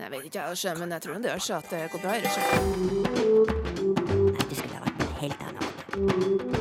Jeg 0.00 0.10
vet 0.10 0.24
ikke, 0.24 0.40
jeg, 0.40 0.76
men 0.78 0.92
jeg 0.92 1.02
tror 1.02 1.14
det 1.14 1.30
gjør 1.30 1.38
seg 1.38 1.56
at 1.56 1.70
det 1.70 1.90
går 1.92 2.00
bra 2.04 2.14
i 2.16 2.22
Russland. 2.24 2.52
Nei, 4.32 4.46
det 4.48 4.56
skulle 4.56 4.78
ha 4.78 4.86
vært 4.86 5.04
noe 5.04 5.20
helt 5.20 5.46
annen 5.50 6.51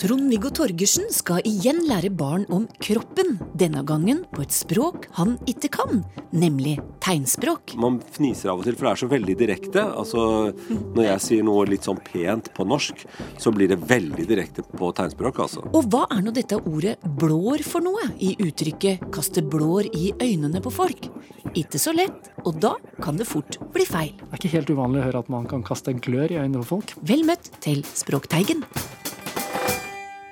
Trond-Viggo 0.00 0.50
Torgersen 0.54 1.08
skal 1.12 1.42
igjen 1.48 1.80
lære 1.88 2.10
barn 2.14 2.44
om 2.54 2.66
kroppen, 2.82 3.34
denne 3.58 3.82
gangen 3.86 4.22
på 4.30 4.44
et 4.44 4.54
språk 4.54 5.08
han 5.16 5.34
ikke 5.50 5.70
kan, 5.74 6.04
nemlig 6.30 6.76
tegnspråk. 7.02 7.74
Man 7.80 7.98
fniser 8.14 8.52
av 8.52 8.62
og 8.62 8.68
til, 8.68 8.76
for 8.78 8.86
det 8.86 8.92
er 8.92 9.00
så 9.02 9.08
veldig 9.10 9.36
direkte. 9.40 9.84
Altså, 9.84 10.22
Når 10.70 11.04
jeg 11.04 11.24
sier 11.24 11.46
noe 11.46 11.66
litt 11.68 11.88
sånn 11.88 11.98
pent 12.04 12.52
på 12.54 12.66
norsk, 12.68 13.02
så 13.40 13.52
blir 13.54 13.72
det 13.72 13.80
veldig 13.90 14.26
direkte 14.28 14.62
på 14.62 14.92
tegnspråk, 14.96 15.42
altså. 15.42 15.64
Og 15.74 15.90
hva 15.90 16.06
er 16.14 16.22
nå 16.24 16.34
dette 16.36 16.60
ordet 16.60 16.96
blår 17.20 17.64
for 17.66 17.82
noe 17.84 18.06
i 18.18 18.36
uttrykket 18.38 19.10
'kaste 19.10 19.42
blår 19.42 19.90
i 19.90 20.12
øynene 20.14 20.62
på 20.62 20.70
folk'? 20.70 21.10
Ikke 21.58 21.80
så 21.82 21.92
lett, 21.96 22.30
og 22.46 22.60
da 22.60 22.76
kan 23.02 23.16
det 23.16 23.26
fort 23.26 23.58
bli 23.74 23.84
feil. 23.84 24.14
Det 24.14 24.32
er 24.32 24.38
ikke 24.38 24.56
helt 24.56 24.70
uvanlig 24.70 25.02
å 25.02 25.06
høre 25.08 25.18
at 25.24 25.28
man 25.28 25.46
kan 25.50 25.62
kaste 25.66 25.92
glør 25.98 26.30
i 26.30 26.38
øynene 26.38 26.62
på 26.62 26.70
folk. 26.76 26.94
Vel 27.02 27.24
møtt 27.26 27.50
til 27.60 27.82
Språkteigen. 27.82 28.62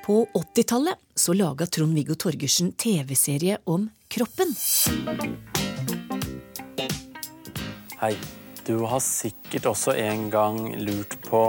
På 0.09 0.27
80-tallet 0.35 0.95
så 1.15 1.33
laga 1.33 1.67
Trond-Viggo 1.67 2.15
Torgersen 2.15 2.71
TV-serie 2.73 3.59
om 3.65 3.91
kroppen. 4.09 4.55
Hei. 8.01 8.15
Du 8.65 8.79
har 8.89 9.03
sikkert 9.05 9.69
også 9.69 9.93
en 10.01 10.31
gang 10.33 10.63
lurt 10.81 11.19
på 11.27 11.43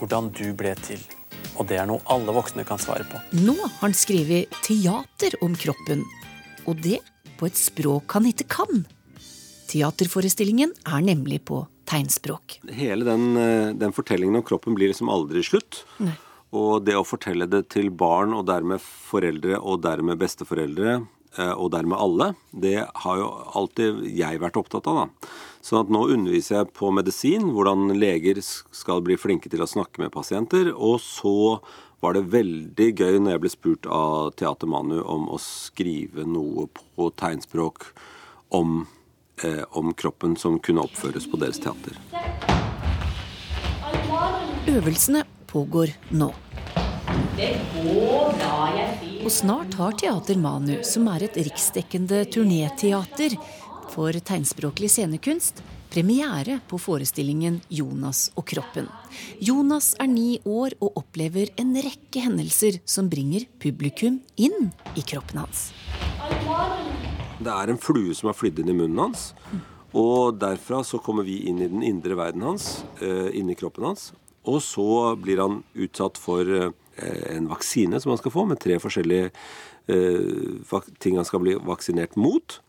hvordan 0.00 0.32
du 0.34 0.48
ble 0.58 0.74
til. 0.82 1.06
Og 1.54 1.70
det 1.70 1.78
er 1.78 1.86
noe 1.86 2.02
alle 2.10 2.34
voksne 2.34 2.66
kan 2.66 2.82
svare 2.82 3.06
på. 3.06 3.22
Nå 3.38 3.54
har 3.62 3.78
han 3.84 3.94
skrevet 3.94 4.50
teater 4.66 5.38
om 5.46 5.54
kroppen, 5.54 6.02
og 6.66 6.82
det 6.82 6.98
på 7.38 7.46
et 7.46 7.62
språk 7.62 8.18
han 8.18 8.26
ikke 8.34 8.50
kan. 8.58 8.84
Teaterforestillingen 9.70 10.74
er 10.82 11.06
nemlig 11.12 11.44
på 11.46 11.62
tegnspråk. 11.86 12.58
Hele 12.74 13.06
den, 13.06 13.36
eh, 13.38 13.72
den 13.86 13.94
fortellingen 13.94 14.42
om 14.42 14.42
kroppen 14.42 14.74
blir 14.74 14.90
liksom 14.90 15.14
aldri 15.14 15.46
slutt. 15.46 15.84
Nei. 16.02 16.18
Og 16.54 16.84
det 16.86 16.94
å 16.94 17.06
fortelle 17.06 17.48
det 17.50 17.64
til 17.74 17.90
barn, 17.90 18.34
og 18.36 18.46
dermed 18.46 18.82
foreldre, 18.82 19.58
og 19.58 19.82
dermed 19.82 20.20
besteforeldre, 20.20 21.00
eh, 21.36 21.54
og 21.54 21.72
dermed 21.74 21.98
alle, 21.98 22.28
det 22.52 22.76
har 23.02 23.18
jo 23.18 23.30
alltid 23.58 24.04
jeg 24.14 24.42
vært 24.42 24.60
opptatt 24.60 24.86
av. 24.86 25.02
da. 25.02 25.30
Sånn 25.64 25.80
at 25.80 25.90
nå 25.90 26.04
underviser 26.12 26.60
jeg 26.60 26.74
på 26.76 26.92
medisin, 26.92 27.50
hvordan 27.56 27.88
leger 27.96 28.38
skal 28.44 29.02
bli 29.02 29.16
flinke 29.16 29.50
til 29.50 29.64
å 29.64 29.70
snakke 29.70 29.98
med 29.98 30.12
pasienter. 30.12 30.70
Og 30.76 31.00
så 31.00 31.58
var 32.04 32.14
det 32.14 32.28
veldig 32.28 32.90
gøy 32.92 33.18
når 33.18 33.32
jeg 33.32 33.42
ble 33.42 33.50
spurt 33.50 33.86
av 33.88 34.34
Teater 34.36 34.68
Manu 34.68 34.98
om 35.00 35.30
å 35.32 35.40
skrive 35.40 36.26
noe 36.28 36.68
på 36.68 37.08
tegnspråk 37.16 37.88
om, 38.52 38.86
eh, 39.42 39.64
om 39.72 39.94
kroppen 39.94 40.36
som 40.36 40.60
kunne 40.60 40.84
oppføres 40.84 41.26
på 41.26 41.40
deres 41.40 41.58
teater. 41.58 41.96
Øvelsene 44.68 45.24
pågår 45.54 45.94
nå. 46.10 46.32
Og 49.24 49.32
snart 49.32 49.74
har 49.78 49.94
Teater 49.98 50.38
Manu, 50.40 50.80
som 50.82 51.06
er 51.14 51.28
et 51.28 51.38
riksdekkende 51.46 52.24
turnéteater 52.34 53.36
for 53.94 54.16
tegnspråklig 54.18 54.90
scenekunst, 54.90 55.62
premiere 55.94 56.58
på 56.68 56.78
forestillingen 56.82 57.60
'Jonas 57.68 58.30
og 58.34 58.46
kroppen'. 58.50 58.90
Jonas 59.38 59.94
er 60.00 60.10
ni 60.10 60.40
år 60.44 60.74
og 60.80 60.98
opplever 60.98 61.52
en 61.56 61.74
rekke 61.76 62.24
hendelser 62.24 62.80
som 62.84 63.08
bringer 63.08 63.46
publikum 63.62 64.20
inn 64.36 64.72
i 64.96 65.02
kroppen 65.06 65.38
hans. 65.38 65.70
Det 67.38 67.52
er 67.52 67.70
en 67.70 67.78
flue 67.78 68.14
som 68.14 68.32
har 68.32 68.34
flydd 68.34 68.58
inn 68.58 68.74
i 68.74 68.78
munnen 68.80 68.98
hans. 68.98 69.32
Og 69.94 70.34
derfra 70.34 70.82
så 70.82 70.98
kommer 70.98 71.22
vi 71.22 71.46
inn 71.46 71.62
i 71.62 71.70
den 71.70 71.82
indre 71.86 72.16
verden 72.18 72.42
hans, 72.42 72.84
inni 73.00 73.38
inn 73.38 73.50
i 73.50 73.54
kroppen 73.54 73.84
hans. 73.84 74.12
Og 74.50 74.60
så 74.64 75.14
blir 75.20 75.40
han 75.42 75.62
utsatt 75.74 76.20
for 76.20 76.48
eh, 76.48 76.70
en 77.32 77.48
vaksine 77.50 78.00
som 78.00 78.12
han 78.14 78.20
skal 78.20 78.34
få, 78.34 78.44
med 78.50 78.60
tre 78.62 78.78
forskjellige 78.82 79.30
eh, 79.88 80.84
ting 81.02 81.18
han 81.20 81.28
skal 81.28 81.44
bli 81.44 81.56
vaksinert 81.64 82.18
mot. 82.20 82.60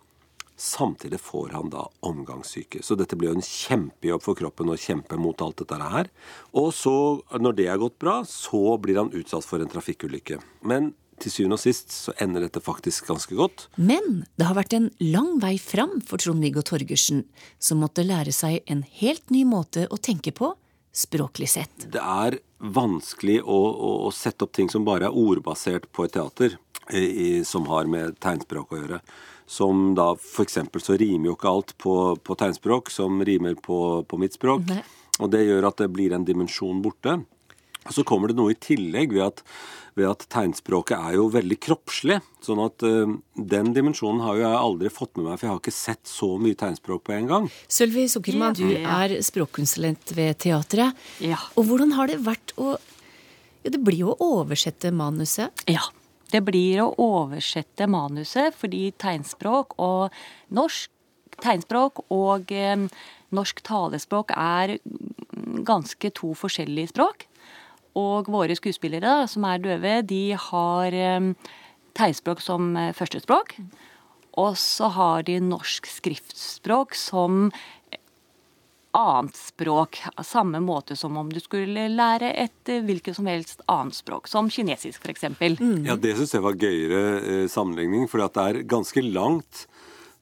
Samtidig 0.55 1.19
får 1.19 1.49
han 1.51 1.69
da 1.73 1.83
omgangssyke. 2.07 2.79
Så 2.83 2.95
dette 2.95 3.17
blir 3.19 3.33
jo 3.33 3.39
en 3.39 3.43
kjempejobb 3.43 4.23
for 4.23 4.39
kroppen 4.39 4.71
å 4.71 4.79
kjempe 4.79 5.19
mot 5.19 5.41
alt 5.43 5.59
dette 5.59 5.79
her. 5.91 6.11
Og 6.55 6.71
så, 6.75 6.95
når 7.35 7.57
det 7.57 7.65
er 7.67 7.81
gått 7.81 7.99
bra, 7.99 8.21
så 8.23 8.77
blir 8.79 9.01
han 9.01 9.11
utsatt 9.11 9.43
for 9.43 9.59
en 9.59 9.71
trafikkulykke. 9.71 10.39
Men 10.63 10.93
til 11.19 11.31
syvende 11.31 11.57
og 11.57 11.63
sist 11.63 11.93
så 11.95 12.13
ender 12.23 12.43
dette 12.43 12.63
faktisk 12.63 13.07
ganske 13.11 13.35
godt. 13.35 13.67
Men 13.75 14.23
det 14.39 14.47
har 14.47 14.57
vært 14.57 14.75
en 14.75 14.89
lang 15.03 15.35
vei 15.43 15.55
fram 15.61 15.99
for 16.07 16.19
Trond-Viggo 16.23 16.63
Torgersen, 16.65 17.23
som 17.59 17.83
måtte 17.83 18.07
lære 18.07 18.33
seg 18.35 18.63
en 18.71 18.83
helt 18.99 19.31
ny 19.31 19.45
måte 19.47 19.87
å 19.91 19.99
tenke 19.99 20.31
på, 20.35 20.53
språklig 20.95 21.49
sett. 21.51 21.87
Det 21.91 22.01
er 22.01 22.39
vanskelig 22.57 23.41
å, 23.43 23.59
å, 23.59 23.91
å 24.07 24.11
sette 24.15 24.47
opp 24.47 24.55
ting 24.55 24.71
som 24.71 24.85
bare 24.87 25.09
er 25.09 25.17
ordbasert 25.17 25.89
på 25.91 26.07
et 26.07 26.15
teater, 26.15 26.57
i, 26.93 27.43
som 27.43 27.65
har 27.71 27.89
med 27.89 28.19
tegnspråk 28.23 28.73
å 28.73 28.81
gjøre. 28.81 28.99
Som 29.45 29.93
da 29.97 30.11
eksempel 30.41 30.81
så 30.81 30.95
rimer 30.97 31.29
jo 31.29 31.35
ikke 31.37 31.51
alt 31.51 31.73
på, 31.81 31.95
på 32.17 32.37
tegnspråk 32.39 32.89
som 32.93 33.19
rimer 33.25 33.57
på, 33.61 33.79
på 34.07 34.19
mitt 34.21 34.37
språk. 34.37 34.65
Nei. 34.69 34.81
Og 35.23 35.31
det 35.31 35.45
gjør 35.45 35.69
at 35.69 35.79
det 35.79 35.89
blir 35.93 36.15
en 36.15 36.25
dimensjon 36.27 36.81
borte. 36.83 37.19
Så 37.93 38.05
kommer 38.07 38.31
det 38.31 38.37
noe 38.39 38.53
i 38.53 38.57
tillegg 38.57 39.13
ved 39.13 39.23
at, 39.27 39.41
ved 39.97 40.07
at 40.09 40.25
tegnspråket 40.33 40.97
er 40.97 41.17
jo 41.19 41.27
veldig 41.33 41.57
kroppslig. 41.61 42.17
Sånn 42.45 42.61
at 42.63 42.85
eh, 42.87 43.11
den 43.35 43.73
dimensjonen 43.75 44.23
har 44.25 44.39
jo 44.39 44.45
jeg 44.45 44.61
aldri 44.61 44.93
fått 44.93 45.13
med 45.19 45.27
meg, 45.27 45.37
for 45.37 45.47
jeg 45.47 45.53
har 45.53 45.61
ikke 45.61 45.75
sett 45.75 46.09
så 46.09 46.31
mye 46.41 46.57
tegnspråk 46.59 47.05
på 47.05 47.15
en 47.17 47.29
gang. 47.29 47.51
Sølvi 47.71 48.07
Sukkermann, 48.11 48.57
du 48.57 48.73
er 48.79 49.17
språkkonsulent 49.25 50.15
ved 50.17 50.39
teatret. 50.45 51.05
Ja. 51.23 51.39
Og 51.55 51.69
hvordan 51.69 51.93
har 51.99 52.11
det 52.11 52.21
vært 52.25 52.55
å 52.57 52.75
ja, 53.65 53.71
Det 53.73 53.81
blir 53.81 54.03
jo 54.03 54.11
å 54.13 54.31
oversette 54.41 54.91
manuset. 54.93 55.65
Ja. 55.69 55.87
Det 56.33 56.41
blir 56.45 56.81
å 56.83 56.89
oversette 57.01 57.85
manuset 57.89 58.57
fordi 58.57 58.89
tegnspråk 59.01 59.77
og 59.81 60.13
norsk 60.53 60.91
tegnspråk 61.43 62.05
og 62.13 62.51
eh, 62.55 62.87
norsk 63.35 63.61
talespråk 63.65 64.33
er 64.35 64.77
ganske 65.65 66.11
to 66.15 66.33
forskjellige 66.37 66.93
språk. 66.93 67.25
Og 67.95 68.27
våre 68.31 68.55
skuespillere, 68.57 69.05
da, 69.05 69.29
som 69.31 69.45
er 69.47 69.63
døve, 69.63 69.95
de 70.07 70.23
har 70.49 70.95
eh, 70.99 71.31
tegnspråk 71.95 72.43
som 72.43 72.73
eh, 72.79 72.93
førstespråk. 72.95 73.55
Og 74.35 74.57
så 74.59 74.91
har 74.91 75.23
de 75.27 75.39
norsk 75.39 75.87
skriftspråk 75.87 76.95
som 76.99 77.49
annet 78.95 79.35
språk. 79.35 79.99
Samme 80.23 80.59
måte 80.63 80.95
som 80.95 81.17
om 81.17 81.29
du 81.31 81.39
skulle 81.43 81.87
lære 81.91 82.31
et 82.31 82.71
eh, 82.71 82.83
hvilket 82.85 83.17
som 83.17 83.27
helst 83.29 83.63
annet 83.71 83.97
språk. 83.97 84.29
Som 84.31 84.49
kinesisk, 84.51 85.03
f.eks. 85.03 85.27
Ja, 85.85 85.97
Det 85.99 86.15
syns 86.17 86.35
jeg 86.35 86.45
var 86.45 86.59
gøyere 86.59 87.01
eh, 87.19 87.45
sammenligning, 87.51 88.07
for 88.11 88.23
det 88.23 88.45
er 88.45 88.63
ganske 88.69 89.03
langt 89.05 89.65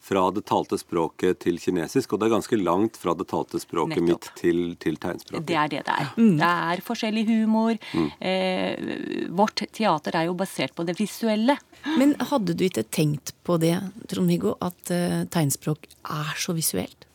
fra 0.03 0.25
det 0.35 0.41
talte 0.49 0.75
språket 0.79 1.37
til 1.45 1.55
kinesisk, 1.63 2.11
og 2.11 2.19
det 2.19 2.27
er 2.27 2.33
ganske 2.33 2.57
langt 2.59 2.97
fra 2.99 3.13
det 3.15 3.27
talte 3.31 3.59
språket 3.61 4.01
Nettopp. 4.03 4.25
mitt 4.27 4.41
til, 4.41 4.57
til 4.83 4.97
tegnspråket. 4.99 5.45
Det 5.47 5.55
er 5.55 5.69
det 5.71 5.83
det 5.87 5.93
er. 5.95 6.09
Det 6.41 6.49
er 6.49 6.81
forskjellig 6.83 7.23
humor. 7.29 7.79
Eh, 8.19 9.29
vårt 9.31 9.63
teater 9.71 10.17
er 10.19 10.27
jo 10.27 10.35
basert 10.39 10.75
på 10.75 10.83
det 10.87 10.97
visuelle. 10.99 11.55
Men 11.95 12.15
hadde 12.19 12.55
du 12.59 12.65
ikke 12.67 12.83
tenkt 12.91 13.31
på 13.47 13.55
det, 13.63 13.77
Trond-Viggo, 14.11 14.57
at 14.63 14.91
eh, 14.91 15.23
tegnspråk 15.31 15.87
er 16.03 16.35
så 16.39 16.55
visuelt? 16.57 17.07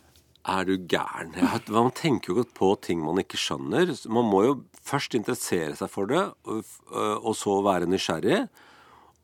Er 0.49 0.65
du 0.65 0.79
gæren? 0.89 1.35
Ja, 1.37 1.59
Man 1.69 1.93
tenker 1.93 2.33
jo 2.33 2.41
ikke 2.41 2.57
på 2.57 2.73
ting 2.81 3.05
man 3.05 3.21
ikke 3.21 3.37
skjønner. 3.37 3.93
Man 4.09 4.31
må 4.33 4.47
jo 4.47 4.57
først 4.81 5.13
interessere 5.19 5.77
seg 5.77 5.93
for 5.93 6.09
det, 6.09 6.25
og, 6.49 6.65
og 7.21 7.35
så 7.37 7.59
være 7.69 7.91
nysgjerrig. 7.91 8.47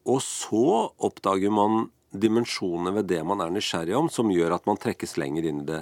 Og 0.04 0.20
så 0.20 0.90
oppdager 1.00 1.48
man 1.48 1.86
dimensjoner 2.14 2.94
ved 3.00 3.10
det 3.12 3.22
man 3.26 3.42
er 3.44 3.54
nysgjerrig 3.54 3.96
om, 3.98 4.10
som 4.12 4.32
gjør 4.32 4.56
at 4.58 4.68
man 4.70 4.80
trekkes 4.80 5.16
lenger 5.20 5.48
inn 5.50 5.64
i 5.64 5.68
det. 5.68 5.80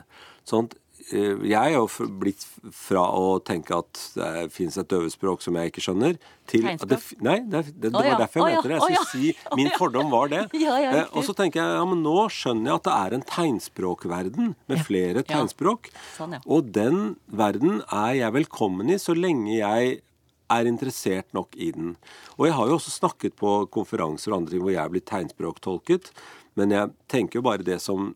Sånn 0.49 0.67
at 0.67 0.77
eh, 1.13 1.39
jeg 1.47 1.59
er 1.59 1.75
jo 1.77 2.09
blitt 2.23 2.45
fra 2.75 3.05
å 3.15 3.37
tenke 3.45 3.77
at 3.77 4.01
det 4.17 4.49
fins 4.55 4.79
et 4.81 4.89
døvespråk 4.91 5.45
som 5.45 5.59
jeg 5.59 5.73
ikke 5.73 5.85
skjønner, 5.85 6.17
til 6.51 6.67
at 6.73 6.85
det, 6.91 6.99
Nei, 7.23 7.37
det, 7.47 7.65
det, 7.71 7.91
det 7.91 7.93
var 7.95 8.23
derfor 8.25 8.43
jeg 8.49 8.57
mente 8.59 8.73
det. 8.73 8.79
Jeg 8.81 9.03
skulle 9.05 9.11
si 9.13 9.35
Min 9.61 9.73
fordom 9.79 10.11
var 10.13 10.33
det. 10.33 10.45
Ja, 10.63 10.79
ja, 10.83 10.95
Eh, 11.03 11.11
og 11.13 11.27
så 11.27 11.35
tenker 11.39 11.63
jeg 11.63 11.77
ja, 11.79 11.85
men 11.89 12.03
nå 12.05 12.17
skjønner 12.33 12.73
jeg 12.73 12.81
at 12.81 12.89
det 12.89 12.97
er 12.99 13.19
en 13.19 13.27
tegnspråkverden 13.35 14.55
med 14.71 14.87
flere 14.87 15.25
tegnspråk. 15.27 15.93
Sånn. 16.17 16.39
Og 16.45 16.73
den 16.75 17.17
verden 17.29 17.83
er 17.89 18.17
jeg 18.19 18.37
velkommen 18.41 18.91
i 18.93 18.99
så 19.01 19.15
lenge 19.17 19.55
jeg 19.57 20.01
er 20.51 20.69
interessert 20.69 21.29
nok 21.37 21.55
i 21.57 21.71
den. 21.75 21.95
Og 22.39 22.49
jeg 22.49 22.57
har 22.57 22.71
jo 22.71 22.79
også 22.79 22.95
snakket 22.95 23.37
på 23.39 23.63
konferanser 23.73 24.33
og 24.33 24.41
andre 24.41 24.55
ting 24.55 24.65
hvor 24.65 24.75
jeg 24.75 24.83
er 24.83 24.93
blitt 24.93 25.09
tegnspråktolket, 25.11 26.11
men 26.59 26.75
jeg 26.75 26.93
tenker 27.13 27.41
jo 27.41 27.47
bare 27.47 27.65
det 27.67 27.79
som 27.83 28.13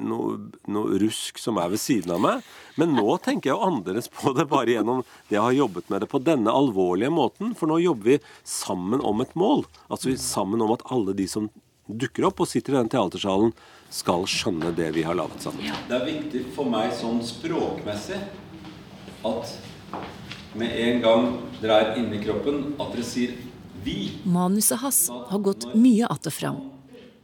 noe, 0.00 0.36
noe 0.72 0.98
rusk 1.00 1.38
som 1.40 1.58
er 1.60 1.70
ved 1.72 1.80
siden 1.82 2.14
av 2.14 2.22
meg. 2.22 2.46
Men 2.80 2.94
nå 2.96 3.18
tenker 3.24 3.50
jeg 3.50 3.56
jo 3.56 3.68
annerledes 3.68 4.08
på 4.12 4.32
det 4.36 4.48
bare 4.50 4.72
gjennom 4.72 5.02
det 5.28 5.36
jeg 5.36 5.44
har 5.44 5.58
jobbet 5.58 5.92
med 5.92 6.04
det 6.04 6.10
på 6.12 6.22
denne 6.24 6.54
alvorlige 6.54 7.12
måten. 7.12 7.52
For 7.58 7.70
nå 7.70 7.78
jobber 7.84 8.14
vi 8.14 8.18
sammen 8.48 9.04
om 9.04 9.20
et 9.24 9.36
mål. 9.38 9.66
Altså 9.90 10.10
vi 10.10 10.16
er 10.16 10.24
sammen 10.24 10.64
om 10.64 10.72
at 10.74 10.84
alle 10.92 11.16
de 11.16 11.28
som 11.30 11.50
dukker 11.86 12.26
opp 12.26 12.42
og 12.42 12.50
sitter 12.50 12.74
i 12.74 12.80
den 12.80 12.90
teatersalen, 12.90 13.52
skal 13.96 14.24
skjønne 14.26 14.72
det 14.74 14.88
vi 14.96 15.04
har 15.06 15.14
laget 15.14 15.44
sammen. 15.44 15.68
Det 15.86 15.94
er 15.94 16.08
viktig 16.08 16.40
for 16.56 16.66
meg 16.68 16.90
sånn 16.96 17.20
språkmessig 17.24 18.18
at 19.26 19.52
med 20.58 20.72
en 20.86 21.02
gang 21.04 21.28
dere 21.60 21.76
er 21.82 22.00
inni 22.00 22.20
kroppen, 22.24 22.74
at 22.80 22.94
dere 22.94 23.04
sier 23.06 23.36
vi. 23.84 23.98
Manuset 24.24 24.80
hans 24.82 25.06
har 25.10 25.38
gått 25.38 25.68
mye 25.74 26.06
att 26.06 26.26
og 26.26 26.32
fram. 26.32 26.58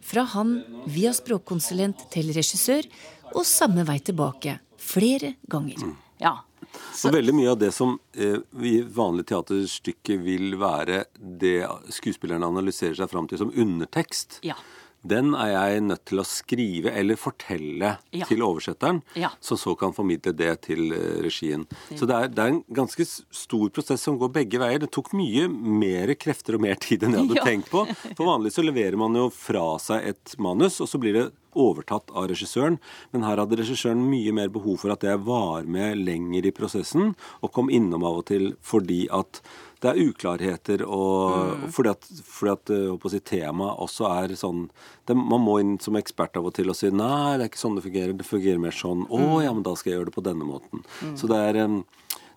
Fra 0.02 0.22
han 0.22 0.62
via 0.86 1.12
språkkonsulent 1.14 2.08
til 2.10 2.32
regissør, 2.34 2.86
og 3.34 3.46
samme 3.46 3.84
vei 3.86 3.98
tilbake. 3.98 4.58
Flere 4.76 5.34
ganger. 5.48 5.94
Ja. 6.20 6.40
Og 6.72 7.14
veldig 7.14 7.34
mye 7.36 7.50
av 7.52 7.58
det 7.60 7.70
som 7.74 7.98
eh, 8.16 8.38
i 8.64 8.80
vanlig 8.82 9.26
teaterstykke 9.30 10.16
vil 10.24 10.56
være 10.60 11.04
det 11.16 11.60
skuespillerne 11.92 12.48
analyserer 12.48 12.96
seg 12.98 13.10
fram 13.12 13.28
til 13.30 13.42
som 13.42 13.52
undertekst, 13.54 14.40
Ja. 14.46 14.56
Den 15.04 15.32
er 15.34 15.50
jeg 15.52 15.82
nødt 15.82 16.04
til 16.06 16.20
å 16.22 16.24
skrive 16.26 16.92
eller 16.94 17.16
fortelle 17.18 17.96
Ja. 18.14 18.24
til 18.28 18.38
oversetteren, 18.46 19.02
Ja. 19.18 19.30
som 19.40 19.56
så 19.58 19.76
kan 19.78 19.92
formidle 19.92 20.32
det 20.36 20.62
til 20.62 20.92
eh, 20.92 21.20
regien. 21.24 21.66
Så 21.96 22.06
det 22.06 22.14
er, 22.14 22.28
det 22.28 22.38
er 22.38 22.48
en 22.52 22.64
ganske 22.72 23.04
stor 23.30 23.68
prosess 23.70 24.00
som 24.02 24.18
går 24.18 24.32
begge 24.32 24.58
veier. 24.62 24.78
Det 24.78 24.90
tok 24.94 25.12
mye 25.12 25.48
mer 25.50 26.14
krefter 26.14 26.54
og 26.54 26.60
mer 26.62 26.76
tid 26.76 27.02
enn 27.02 27.12
jeg 27.16 27.26
hadde 27.26 27.34
Ja. 27.42 27.44
tenkt 27.44 27.70
på. 27.70 27.86
For 28.16 28.24
vanlig 28.26 28.52
så 28.54 28.62
leverer 28.62 28.96
man 28.96 29.14
jo 29.18 29.28
fra 29.30 29.76
seg 29.82 30.06
et 30.12 30.36
manus, 30.38 30.80
og 30.80 30.86
så 30.88 31.00
blir 31.02 31.12
det 31.18 31.32
overtatt 31.54 32.08
av 32.16 32.28
regissøren. 32.30 32.78
Men 33.12 33.24
her 33.26 33.36
hadde 33.42 33.58
regissøren 33.60 34.00
mye 34.08 34.32
mer 34.32 34.48
behov 34.48 34.78
for 34.80 34.92
at 34.94 35.02
jeg 35.04 35.18
var 35.26 35.64
med 35.68 35.98
lenger 35.98 36.46
i 36.48 36.52
prosessen, 36.54 37.14
og 37.42 37.52
kom 37.52 37.68
innom 37.68 38.04
av 38.08 38.22
og 38.22 38.26
til 38.30 38.54
fordi 38.64 39.02
at 39.12 39.42
det 39.82 39.90
er 39.90 40.02
uklarheter, 40.08 40.84
og 40.86 41.32
Mm. 41.62 41.70
fordi 41.74 41.90
at, 41.90 42.04
fordi 42.24 42.52
at 42.52 42.70
eh, 42.70 43.08
si, 43.10 43.20
temaet 43.20 43.78
også 43.82 44.06
er 44.24 44.34
sånn 44.38 44.68
det, 45.06 45.16
Man 45.16 45.42
må 45.42 45.58
inn 45.60 45.78
som 45.82 45.96
ekspert 45.98 46.36
av 46.38 46.46
og 46.46 46.54
til 46.54 46.70
og 46.70 46.76
si 46.78 46.90
nei, 46.90 47.36
det 47.36 47.44
er 47.46 47.50
ikke 47.50 47.62
sånn 47.64 47.74
det 47.76 47.84
fungerer, 47.86 48.14
det 48.16 48.26
fungerer 48.28 48.60
mer 48.62 48.70
sånn. 48.76 49.06
Å 49.10 49.18
Mm. 49.18 49.42
ja, 49.44 49.52
men 49.52 49.62
da 49.66 49.74
skal 49.74 49.92
jeg 49.92 49.98
gjøre 50.00 50.10
det 50.12 50.14
på 50.14 50.22
denne 50.28 50.46
måten. 50.46 50.84
Så 51.18 51.26
det 51.28 51.40
er 51.50 51.84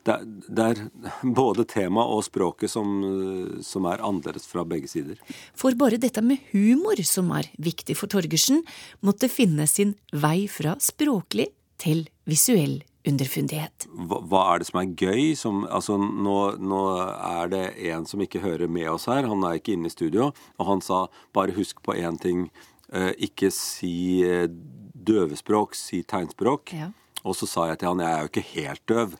det 0.05 0.13
er, 0.13 0.25
det 0.49 0.65
er 0.69 1.33
både 1.33 1.65
tema 1.65 2.03
og 2.05 2.23
språket 2.23 2.69
som, 2.69 2.89
eh, 3.03 3.61
som 3.65 3.85
er 3.89 3.97
annerledes 4.05 4.45
fra 4.45 4.63
begge 4.63 4.87
sider. 4.87 5.17
For 5.55 5.73
bare 5.73 5.97
dette 5.97 6.21
med 6.21 6.37
humor, 6.51 6.95
som 7.03 7.31
er 7.31 7.49
viktig 7.57 7.95
for 7.97 8.07
Torgersen, 8.07 8.61
måtte 9.01 9.29
finne 9.29 9.65
sin 9.67 9.95
vei 10.13 10.47
fra 10.47 10.75
språklig 10.77 11.47
til 11.81 12.05
visuell 12.29 12.83
underfundighet. 13.07 13.87
hva, 14.09 14.19
hva 14.25 14.43
er 14.51 14.61
det 14.61 14.67
som 14.69 14.79
er 14.81 14.93
gøy? 14.97 15.23
Som, 15.39 15.63
altså, 15.69 15.97
nå, 15.99 16.37
nå 16.59 16.81
er 16.99 17.51
det 17.53 17.65
en 17.91 18.05
som 18.09 18.23
ikke 18.23 18.43
hører 18.43 18.71
med 18.71 18.89
oss 18.93 19.07
her. 19.11 19.27
Han 19.29 19.43
er 19.45 19.59
ikke 19.59 19.75
inne 19.75 19.91
i 19.91 19.93
studio. 19.93 20.31
Og 20.59 20.69
han 20.69 20.83
sa 20.85 21.05
bare 21.35 21.55
husk 21.57 21.81
på 21.85 21.97
én 21.97 22.19
ting. 22.21 22.47
Eh, 22.93 23.11
ikke 23.29 23.51
si 23.53 24.23
eh, 24.25 24.47
døvespråk, 24.49 25.75
si 25.77 26.03
tegnspråk. 26.07 26.75
Ja. 26.75 26.91
Og 27.25 27.35
så 27.37 27.47
sa 27.49 27.69
jeg 27.71 27.81
til 27.81 27.89
han 27.89 28.03
jeg 28.03 28.11
er 28.11 28.23
jo 28.23 28.31
ikke 28.31 28.49
helt 28.53 28.83
døv. 28.91 29.15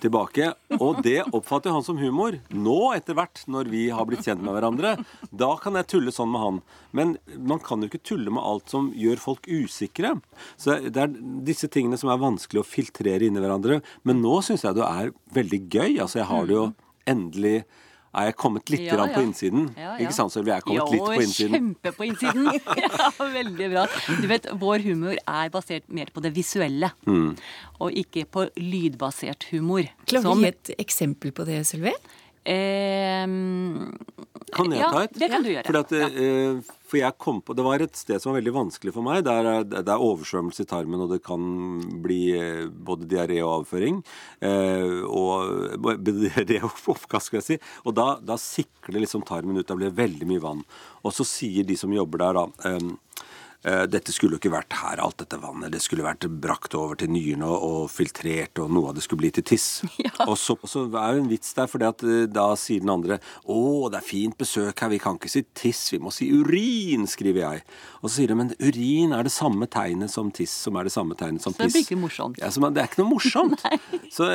Tilbake. 0.00 0.50
Og 0.78 1.00
det 1.04 1.18
oppfatter 1.34 1.74
han 1.74 1.84
som 1.84 1.98
humor. 2.00 2.38
Nå 2.54 2.76
etter 2.94 3.16
hvert, 3.18 3.42
når 3.50 3.68
vi 3.72 3.82
har 3.92 4.06
blitt 4.08 4.24
kjent 4.24 4.40
med 4.44 4.54
hverandre, 4.56 4.94
da 5.28 5.50
kan 5.60 5.76
jeg 5.76 5.88
tulle 5.92 6.14
sånn 6.14 6.30
med 6.32 6.44
han. 6.44 6.60
Men 6.96 7.16
man 7.36 7.60
kan 7.64 7.82
jo 7.82 7.90
ikke 7.90 8.04
tulle 8.12 8.32
med 8.32 8.44
alt 8.44 8.72
som 8.72 8.92
gjør 8.96 9.20
folk 9.20 9.48
usikre. 9.48 10.14
Så 10.60 10.78
det 10.86 11.02
er 11.04 11.16
disse 11.44 11.68
tingene 11.72 12.00
som 12.00 12.12
er 12.12 12.22
vanskelig 12.22 12.62
å 12.62 12.68
filtrere 12.68 13.28
inn 13.28 13.36
i 13.36 13.44
hverandre. 13.44 13.82
Men 14.08 14.22
nå 14.24 14.38
syns 14.46 14.64
jeg 14.64 14.78
det 14.78 14.86
er 14.86 15.12
veldig 15.36 15.62
gøy. 15.66 15.98
Altså, 15.98 16.22
jeg 16.22 16.30
har 16.30 16.48
det 16.48 16.56
jo 16.56 16.66
endelig 17.08 17.58
er 18.18 18.28
jeg 18.30 18.36
kommet 18.40 18.70
litt 18.72 18.84
Ja, 18.86 18.96
grann 18.96 19.12
på 19.14 19.22
innsiden? 19.24 19.64
Ja, 19.76 19.94
ja. 19.94 20.04
Ikke 20.04 20.14
sant, 20.16 20.32
Sølvi? 20.34 20.50
Jeg 20.52 20.58
er 20.62 20.66
kommet 20.66 20.92
litt 20.94 21.04
på 21.06 21.22
innsiden. 21.24 21.54
kjempe 21.56 21.92
på 21.96 22.06
innsiden. 22.08 22.48
ja, 22.84 23.10
veldig 23.38 23.70
bra. 23.74 23.86
Du 24.20 24.26
vet, 24.30 24.48
Vår 24.60 24.84
humor 24.86 25.16
er 25.22 25.50
basert 25.54 25.88
mer 25.88 26.12
på 26.14 26.22
det 26.24 26.34
visuelle, 26.36 26.92
Mm. 27.08 27.36
og 27.80 27.92
ikke 28.04 28.24
på 28.26 28.48
lydbasert 28.58 29.48
humor. 29.52 29.86
Klarer 30.06 30.24
du 30.24 30.32
å 30.32 30.38
gi 30.42 30.48
et 30.52 30.74
eksempel 30.78 31.32
på 31.32 31.44
det, 31.48 31.62
Sølvi? 31.68 31.92
Ehm, 32.50 33.94
Kan 34.54 34.72
jeg 34.72 34.88
ta 34.88 35.02
et? 35.04 35.16
det 35.20 35.28
kan 35.30 35.44
du 35.44 35.50
gjøre. 35.52 35.80
At, 35.80 35.92
ja. 35.92 36.08
for 36.88 37.00
jeg 37.00 37.16
kom 37.20 37.40
på, 37.44 37.54
Det 37.56 37.64
var 37.66 37.84
et 37.84 37.96
sted 38.00 38.22
som 38.22 38.32
var 38.32 38.38
veldig 38.40 38.54
vanskelig 38.56 38.94
for 38.96 39.04
meg. 39.04 39.22
Der 39.26 39.48
er, 39.52 39.66
det 39.68 39.84
er 39.84 40.04
oversvømmelse 40.08 40.64
i 40.64 40.70
tarmen, 40.70 41.04
og 41.04 41.12
det 41.12 41.20
kan 41.26 41.42
bli 42.04 42.20
eh, 42.38 42.64
både 42.68 43.08
diaré 43.10 43.42
og 43.44 43.60
avføring. 43.60 44.00
Eh, 44.40 45.04
og 45.04 45.76
diaré 46.06 46.62
og 46.64 46.80
oppkast, 46.94 47.28
skal 47.28 47.42
jeg 47.42 47.48
si. 47.50 47.60
Og 47.84 47.96
da, 47.98 48.14
da 48.24 48.38
sikler 48.40 49.04
liksom 49.04 49.26
tarmen 49.28 49.60
ut. 49.60 49.68
Da 49.68 49.76
blir 49.78 49.92
veldig 49.94 50.30
mye 50.32 50.44
vann. 50.44 50.64
Og 51.04 51.14
så 51.14 51.28
sier 51.28 51.68
de 51.68 51.76
som 51.78 51.92
jobber 51.92 52.24
der, 52.24 52.40
da 52.40 52.72
eh, 52.72 53.26
dette 53.90 54.12
skulle 54.14 54.36
jo 54.36 54.38
ikke 54.38 54.52
vært 54.52 54.74
her, 54.78 55.00
alt 55.02 55.18
dette 55.18 55.38
vannet. 55.42 55.72
Det 55.74 55.80
skulle 55.82 56.04
vært 56.06 56.28
brakt 56.40 56.76
over 56.78 56.98
til 57.00 57.10
nyrene 57.10 57.48
og, 57.48 57.88
filtrert, 57.90 58.60
og 58.62 58.70
noe 58.70 58.92
av 58.92 58.98
det 58.98 59.02
skulle 59.02 59.24
bli 59.24 59.32
til 59.34 59.46
tiss. 59.50 59.82
Og 60.28 60.36
så, 60.38 60.54
så 60.68 60.84
er 60.86 61.16
det 61.16 61.22
en 61.22 61.30
vits 61.30 61.54
der, 61.56 61.66
for 61.70 61.82
da 61.82 62.46
sier 62.58 62.82
den 62.82 62.92
andre 62.92 63.18
å, 63.44 63.88
det 63.90 63.98
er 64.00 64.06
fint 64.06 64.36
besøk 64.38 64.82
her, 64.82 64.92
vi 64.92 65.00
kan 65.02 65.18
ikke 65.18 65.30
si 65.32 65.42
tiss, 65.56 65.80
vi 65.94 66.00
må 66.02 66.12
si 66.14 66.28
urin, 66.30 67.06
skriver 67.10 67.42
jeg. 67.42 67.64
Og 68.00 68.08
så 68.08 68.14
sier 68.18 68.32
de 68.32 68.38
men 68.38 68.54
urin 68.62 69.14
er 69.16 69.26
det 69.26 69.34
samme 69.34 69.66
tegnet 69.70 70.12
som 70.12 70.30
tiss, 70.34 70.54
som 70.66 70.78
er 70.78 70.88
det 70.88 70.94
samme 70.94 71.18
tegnet 71.18 71.42
som 71.42 71.54
tiss'. 71.54 71.58
Så 71.58 71.66
det 71.66 71.76
blir 71.78 71.86
ikke 71.88 72.02
morsomt. 72.02 72.38
Ja, 72.38 72.50
det 72.50 72.82
er 72.82 72.90
ikke 72.90 73.02
noe 73.02 73.12
morsomt. 73.16 73.64
så, 74.16 74.30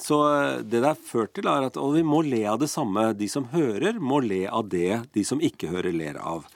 så 0.00 0.22
det 0.60 0.80
det 0.80 0.88
er 0.92 1.02
ført 1.10 1.34
til, 1.36 1.48
er 1.50 1.68
at 1.70 1.78
og 1.80 1.94
vi 1.96 2.04
må 2.06 2.22
le 2.26 2.44
av 2.50 2.60
det 2.60 2.70
samme. 2.72 3.10
De 3.16 3.28
som 3.30 3.48
hører, 3.54 4.00
må 4.00 4.20
le 4.24 4.44
av 4.48 4.68
det 4.72 5.02
de 5.16 5.24
som 5.26 5.40
ikke 5.40 5.72
hører, 5.72 5.92
ler 5.96 6.20
av. 6.20 6.48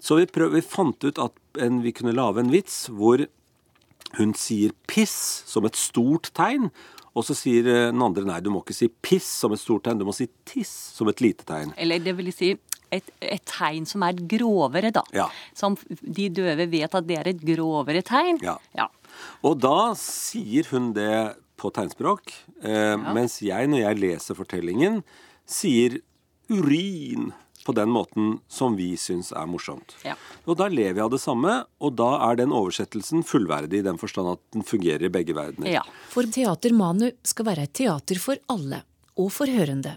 Så 0.00 0.16
vi, 0.16 0.28
prøv, 0.30 0.54
vi 0.56 0.64
fant 0.64 1.04
ut 1.04 1.20
at 1.20 1.60
en, 1.60 1.82
vi 1.84 1.92
kunne 1.96 2.16
lage 2.16 2.42
en 2.42 2.52
vits 2.52 2.86
hvor 2.88 3.26
hun 4.18 4.32
sier 4.38 4.72
piss 4.90 5.44
som 5.46 5.68
et 5.68 5.78
stort 5.78 6.32
tegn. 6.36 6.70
Og 7.18 7.26
så 7.26 7.34
sier 7.36 7.66
eh, 7.66 7.88
den 7.90 8.02
andre 8.04 8.24
nei, 8.26 8.40
du 8.42 8.52
må 8.54 8.62
ikke 8.62 8.76
si 8.76 8.88
piss 9.02 9.28
som 9.42 9.54
et 9.54 9.60
stort 9.62 9.84
tegn, 9.86 10.00
du 10.00 10.06
må 10.08 10.14
si 10.16 10.28
tiss 10.48 10.72
som 10.96 11.10
et 11.10 11.22
lite 11.22 11.46
tegn. 11.46 11.74
Eller 11.80 12.02
det 12.02 12.14
vil 12.18 12.30
si 12.34 12.52
et, 12.90 13.10
et 13.20 13.42
tegn 13.46 13.86
som 13.88 14.04
er 14.06 14.18
grovere, 14.30 14.92
da. 14.94 15.02
Ja. 15.14 15.28
Som 15.56 15.76
de 16.00 16.30
døve 16.40 16.66
vet 16.70 16.96
at 16.96 17.06
det 17.06 17.18
er 17.20 17.32
et 17.32 17.44
grovere 17.46 18.02
tegn. 18.06 18.40
Ja. 18.46 18.56
ja. 18.78 18.88
Og 19.46 19.58
da 19.62 19.92
sier 19.98 20.70
hun 20.70 20.92
det 20.96 21.36
på 21.60 21.70
tegnspråk, 21.76 22.32
eh, 22.64 22.96
mens 23.10 23.40
jeg, 23.44 23.68
når 23.68 23.84
jeg 23.84 24.00
leser 24.06 24.38
fortellingen, 24.38 25.02
sier 25.50 25.98
urin 26.50 27.32
på 27.66 27.74
den 27.76 27.90
måten 27.92 28.38
som 28.48 28.76
vi 28.78 28.92
syns 29.00 29.32
er 29.36 29.48
morsomt. 29.50 29.96
Ja. 30.06 30.16
Og 30.48 30.58
da 30.60 30.68
ler 30.72 30.94
vi 30.96 31.02
av 31.04 31.10
det 31.12 31.20
samme, 31.22 31.60
og 31.80 31.96
da 31.98 32.10
er 32.30 32.40
den 32.40 32.54
oversettelsen 32.56 33.24
fullverdig 33.26 33.80
i 33.82 33.86
den 33.86 34.00
forstand 34.00 34.32
at 34.34 34.42
den 34.56 34.66
fungerer 34.66 35.06
i 35.06 35.12
begge 35.12 35.36
verdener. 35.36 35.70
ja. 35.70 35.84
For 36.10 36.26
Teater 36.26 36.74
Manu 36.74 37.10
skal 37.22 37.46
være 37.46 37.68
et 37.68 37.74
teater 37.76 38.18
for 38.22 38.40
alle, 38.50 38.82
og 39.16 39.32
for 39.34 39.50
hørende. 39.50 39.96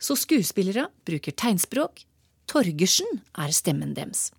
Så 0.00 0.16
skuespillere 0.16 0.88
bruker 1.04 1.34
tegnspråk. 1.36 2.04
Torgersen 2.50 3.20
er 3.38 3.52
stemmen 3.54 3.92
deres. 3.94 4.30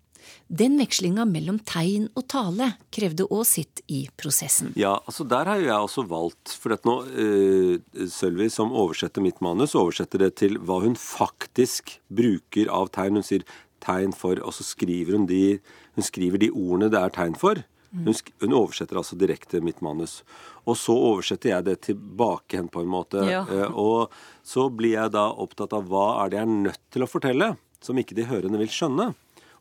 Den 0.52 0.78
vekslinga 0.80 1.24
mellom 1.28 1.58
tegn 1.68 2.08
og 2.18 2.26
tale 2.32 2.72
krevde 2.94 3.26
òg 3.28 3.44
sitt 3.48 3.82
i 3.92 4.04
prosessen. 4.20 4.72
Ja, 4.78 4.98
altså 5.06 5.26
der 5.28 5.48
har 5.48 5.60
jo 5.60 5.68
jeg 5.68 5.88
også 5.88 6.06
valgt, 6.10 6.54
for 6.60 6.76
at 6.76 6.86
nå 6.88 6.98
eh, 7.12 8.06
Sølvi 8.12 8.48
som 8.52 8.72
oversetter 8.72 9.24
mitt 9.24 9.42
manus, 9.44 9.76
oversetter 9.78 10.26
det 10.26 10.34
til 10.42 10.58
hva 10.60 10.82
hun 10.84 10.96
faktisk 10.98 11.96
bruker 12.12 12.70
av 12.72 12.92
tegn. 12.94 13.20
Hun 13.20 13.26
sier 13.26 13.46
tegn 13.82 14.14
for, 14.16 14.38
og 14.42 14.54
så 14.54 14.66
skriver 14.66 15.18
hun 15.18 15.28
de, 15.30 15.58
hun 15.96 16.06
skriver 16.06 16.40
de 16.42 16.52
ordene 16.52 16.92
det 16.92 17.00
er 17.00 17.14
tegn 17.14 17.38
for. 17.38 17.64
Hun, 17.92 18.14
sk 18.16 18.30
hun 18.40 18.54
oversetter 18.56 18.96
altså 18.96 19.18
direkte 19.20 19.60
mitt 19.64 19.82
manus. 19.84 20.22
Og 20.64 20.78
så 20.80 20.94
oversetter 20.96 21.52
jeg 21.52 21.66
det 21.66 21.74
tilbake 21.88 22.56
igjen 22.56 22.70
på 22.72 22.80
en 22.80 22.92
måte. 22.92 23.24
Ja. 23.28 23.42
Eh, 23.44 23.68
og 23.68 24.14
så 24.46 24.68
blir 24.72 24.96
jeg 24.96 25.12
da 25.12 25.26
opptatt 25.44 25.74
av 25.76 25.90
hva 25.90 26.06
er 26.22 26.32
det 26.32 26.40
jeg 26.40 26.48
er 26.48 26.62
nødt 26.68 26.82
til 26.94 27.04
å 27.04 27.10
fortelle, 27.10 27.50
som 27.84 27.98
ikke 28.00 28.16
de 28.16 28.28
hørende 28.30 28.60
vil 28.62 28.72
skjønne. 28.72 29.10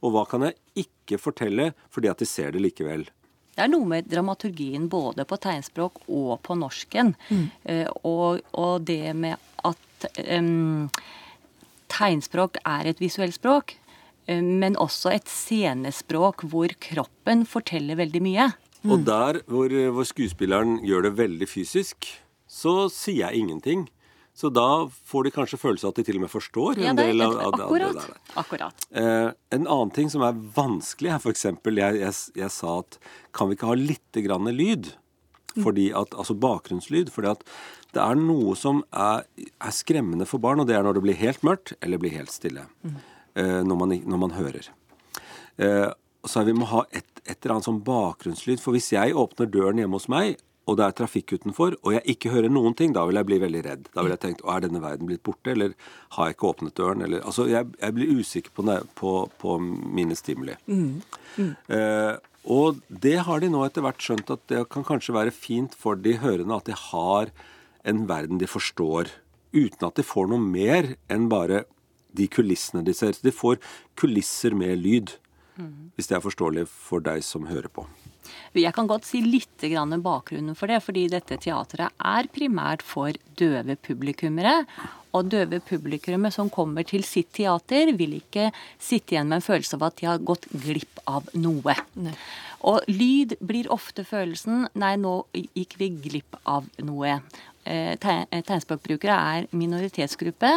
Og 0.01 0.15
hva 0.15 0.25
kan 0.29 0.47
jeg 0.47 0.85
ikke 0.85 1.19
fortelle 1.21 1.71
fordi 1.93 2.09
at 2.11 2.21
de 2.21 2.27
ser 2.29 2.55
det 2.55 2.63
likevel. 2.63 3.05
Det 3.51 3.65
er 3.65 3.71
noe 3.71 3.87
med 3.87 4.07
dramaturgien 4.09 4.87
både 4.89 5.25
på 5.27 5.37
tegnspråk 5.43 6.05
og 6.07 6.37
på 6.45 6.55
norsken. 6.57 7.13
Eh, 7.67 7.87
og, 8.07 8.41
og 8.55 8.87
det 8.87 9.13
med 9.17 9.37
at 9.67 10.07
em, 10.23 10.87
tegnspråk 11.91 12.61
er 12.63 12.89
et 12.89 13.03
visuelt 13.03 13.35
språk, 13.35 13.75
eh, 14.25 14.41
men 14.41 14.79
også 14.79 15.11
et 15.13 15.27
scenespråk 15.29 16.47
hvor 16.47 16.73
kroppen 16.79 17.43
forteller 17.45 17.99
veldig 17.99 18.23
mye. 18.23 18.49
Og 18.87 19.03
der 19.05 19.43
hvor, 19.51 19.69
hvor 19.69 20.07
skuespilleren 20.09 20.79
gjør 20.87 21.09
det 21.09 21.17
veldig 21.19 21.49
fysisk, 21.51 22.07
så 22.49 22.87
sier 22.89 23.27
jeg 23.27 23.43
ingenting. 23.43 23.89
Så 24.37 24.49
da 24.53 24.87
får 25.11 25.27
de 25.27 25.33
kanskje 25.35 25.59
følelse 25.59 25.85
av 25.87 25.91
at 25.91 25.99
de 25.99 26.05
til 26.07 26.17
og 26.17 26.23
med 26.23 26.31
forstår 26.31 26.79
Ja, 26.79 26.91
en 26.91 26.99
det 26.99 27.09
er 27.09 27.11
del 27.11 27.25
av, 27.25 27.35
av, 27.35 27.59
av 27.65 27.75
det 27.75 27.91
der. 27.97 28.15
Akkurat. 28.39 28.87
Eh, 28.95 29.29
en 29.57 29.67
annen 29.67 29.91
ting 29.95 30.09
som 30.13 30.23
er 30.25 30.39
vanskelig, 30.55 31.11
er 31.11 31.19
f.eks. 31.19 31.45
Jeg, 31.51 31.99
jeg, 31.99 32.17
jeg 32.39 32.53
sa 32.55 32.79
at 32.79 32.97
kan 33.35 33.51
vi 33.51 33.59
ikke 33.59 33.69
ha 33.69 33.77
litt 33.77 34.21
grann 34.25 34.49
lyd? 34.55 34.93
Fordi 35.59 35.89
at, 35.91 36.13
altså 36.15 36.35
bakgrunnslyd. 36.39 37.11
fordi 37.11 37.33
at 37.33 37.41
det 37.91 37.99
er 37.99 38.15
noe 38.15 38.55
som 38.55 38.85
er, 38.95 39.25
er 39.35 39.73
skremmende 39.75 40.27
for 40.29 40.39
barn, 40.39 40.61
og 40.63 40.69
det 40.69 40.77
er 40.77 40.85
når 40.85 40.95
det 40.95 41.03
blir 41.03 41.19
helt 41.19 41.41
mørkt 41.43 41.73
eller 41.81 41.99
blir 41.99 42.15
helt 42.15 42.31
stille. 42.31 42.63
Eh, 43.35 43.59
når, 43.67 43.75
man, 43.75 43.97
når 44.13 44.21
man 44.21 44.37
hører. 44.37 44.69
Eh, 45.59 45.89
så 46.23 46.45
vi 46.47 46.55
må 46.55 46.69
ha 46.71 46.85
et, 46.95 47.09
et 47.25 47.35
eller 47.35 47.57
annet 47.57 47.67
sånn 47.67 47.83
bakgrunnslyd. 47.83 48.63
For 48.63 48.75
hvis 48.77 48.93
jeg 48.93 49.17
åpner 49.17 49.49
døren 49.51 49.81
hjemme 49.81 49.99
hos 49.99 50.07
meg, 50.11 50.39
og 50.69 50.77
det 50.77 50.85
er 50.85 50.95
trafikk 50.95 51.33
utenfor, 51.33 51.75
og 51.81 51.95
jeg 51.95 52.03
ikke 52.13 52.31
hører 52.33 52.51
noen 52.53 52.75
ting, 52.77 52.93
da 52.93 53.03
vil 53.09 53.17
jeg 53.17 53.27
bli 53.27 53.39
veldig 53.41 53.61
redd. 53.65 53.87
Da 53.95 54.03
vil 54.05 54.13
jeg 54.13 54.21
tenke 54.21 54.45
er 54.45 54.61
denne 54.63 54.81
verden 54.83 55.09
blitt 55.09 55.23
borte, 55.25 55.55
eller 55.55 55.73
har 56.15 56.29
jeg 56.29 56.37
ikke 56.37 56.51
åpnet 56.51 56.75
døren? 56.77 57.01
Eller, 57.05 57.23
altså, 57.25 57.47
jeg, 57.49 57.71
jeg 57.81 57.95
blir 57.97 58.11
usikker 58.19 58.53
på, 58.53 58.65
på, 58.99 59.13
på 59.41 59.55
mine 59.61 60.17
stimuli. 60.17 60.53
Eh, 61.73 62.13
og 62.51 62.79
det 62.89 63.17
har 63.27 63.41
de 63.41 63.49
nå 63.53 63.63
etter 63.65 63.85
hvert 63.85 64.01
skjønt 64.01 64.31
at 64.33 64.45
det 64.49 64.63
kan 64.73 64.85
kanskje 64.85 65.17
være 65.17 65.33
fint 65.33 65.75
for 65.77 65.97
de 65.97 66.15
hørende 66.21 66.57
at 66.57 66.69
de 66.69 66.77
har 66.77 67.33
en 67.87 68.05
verden 68.09 68.41
de 68.41 68.49
forstår, 68.49 69.09
uten 69.53 69.87
at 69.87 69.97
de 69.97 70.05
får 70.05 70.29
noe 70.29 70.41
mer 70.41 70.93
enn 71.11 71.27
bare 71.31 71.65
de 72.17 72.27
kulissene 72.31 72.83
de 72.85 72.93
ser. 72.97 73.15
Så 73.15 73.25
de 73.25 73.33
får 73.33 73.59
kulisser 73.99 74.55
med 74.57 74.81
lyd, 74.81 75.15
hvis 75.95 76.07
det 76.09 76.17
er 76.17 76.23
forståelig 76.23 76.67
for 76.69 77.03
deg 77.03 77.23
som 77.25 77.49
hører 77.49 77.71
på. 77.71 77.87
Jeg 78.55 78.73
kan 78.75 78.87
godt 78.87 79.07
si 79.07 79.21
litt 79.23 79.63
grann 79.63 79.95
bakgrunnen 80.03 80.55
for 80.57 80.71
det, 80.71 80.81
fordi 80.83 81.07
dette 81.11 81.37
teatret 81.41 81.91
er 81.97 82.29
primært 82.31 82.83
for 82.85 83.15
døve 83.39 83.77
publikummere. 83.79 84.65
Og 85.15 85.27
døve 85.31 85.59
publikummere 85.67 86.31
som 86.31 86.51
kommer 86.51 86.85
til 86.87 87.03
sitt 87.07 87.31
teater, 87.35 87.91
vil 87.97 88.15
ikke 88.19 88.49
sitte 88.79 89.15
igjen 89.15 89.31
med 89.31 89.41
en 89.41 89.47
følelse 89.47 89.79
av 89.79 89.87
at 89.89 89.99
de 89.99 90.07
har 90.07 90.23
gått 90.23 90.47
glipp 90.51 91.01
av 91.09 91.27
noe. 91.35 91.75
Og 92.67 92.91
lyd 92.91 93.35
blir 93.41 93.71
ofte 93.73 94.05
følelsen 94.05 94.67
Nei, 94.77 94.93
nå 95.01 95.23
gikk 95.33 95.79
vi 95.81 95.89
glipp 96.05 96.37
av 96.45 96.67
noe. 96.85 97.17
Eh, 97.63 97.93
eh, 97.93 98.41
Tegnspråkbrukere 98.47 99.17
er 99.35 99.49
minoritetsgruppe. 99.51 100.51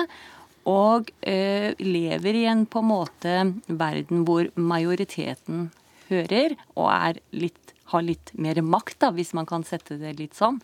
Og 0.70 1.10
eh, 1.28 1.74
lever 1.78 2.38
i 2.40 2.44
en 2.48 2.64
på 2.66 2.80
en 2.80 2.88
måte 2.88 3.34
verden 3.68 4.24
hvor 4.24 4.48
majoriteten 4.56 5.66
hører, 6.08 6.54
og 6.76 6.88
er 6.92 7.18
litt, 7.36 7.74
har 7.92 8.04
litt 8.04 8.32
mer 8.40 8.60
makt, 8.64 8.98
da, 9.04 9.10
hvis 9.16 9.34
man 9.36 9.46
kan 9.48 9.64
sette 9.64 9.96
det 10.00 10.14
litt 10.18 10.36
sånn. 10.36 10.58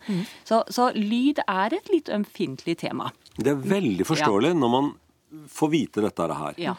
Så, 0.45 0.63
så 0.73 0.89
lyd 0.97 1.41
er 1.47 1.73
et 1.77 1.89
litt 1.93 2.09
ømfintlig 2.13 2.77
tema. 2.83 3.11
Det 3.37 3.53
er 3.53 3.61
veldig 3.61 4.05
forståelig 4.09 4.55
når 4.57 4.73
man 4.75 4.91
får 5.49 5.71
vite 5.73 6.03
dette 6.05 6.27
her. 6.37 6.57
Ja. 6.61 6.75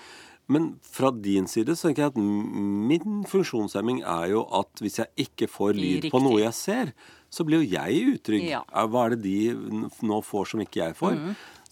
Men 0.52 0.72
fra 0.84 1.10
din 1.14 1.46
side 1.48 1.74
så 1.78 1.88
tenker 1.88 2.02
jeg 2.08 2.12
at 2.12 2.18
min 2.20 3.22
funksjonshemming 3.30 4.02
er 4.02 4.32
jo 4.34 4.42
at 4.58 4.82
hvis 4.82 4.98
jeg 5.00 5.26
ikke 5.28 5.48
får 5.48 5.78
lyd 5.78 6.08
på 6.12 6.20
noe 6.22 6.42
jeg 6.42 6.54
ser, 6.58 6.90
så 7.32 7.46
blir 7.48 7.62
jo 7.62 7.70
jeg 7.78 8.16
utrygg. 8.16 8.48
Ja. 8.50 8.60
Er- 8.74 8.90
Hva 8.92 9.06
er 9.06 9.14
det 9.16 9.22
de 9.24 9.54
nå 10.04 10.18
får 10.26 10.50
som 10.52 10.60
ikke 10.66 10.82
jeg 10.82 10.98
får? 10.98 11.16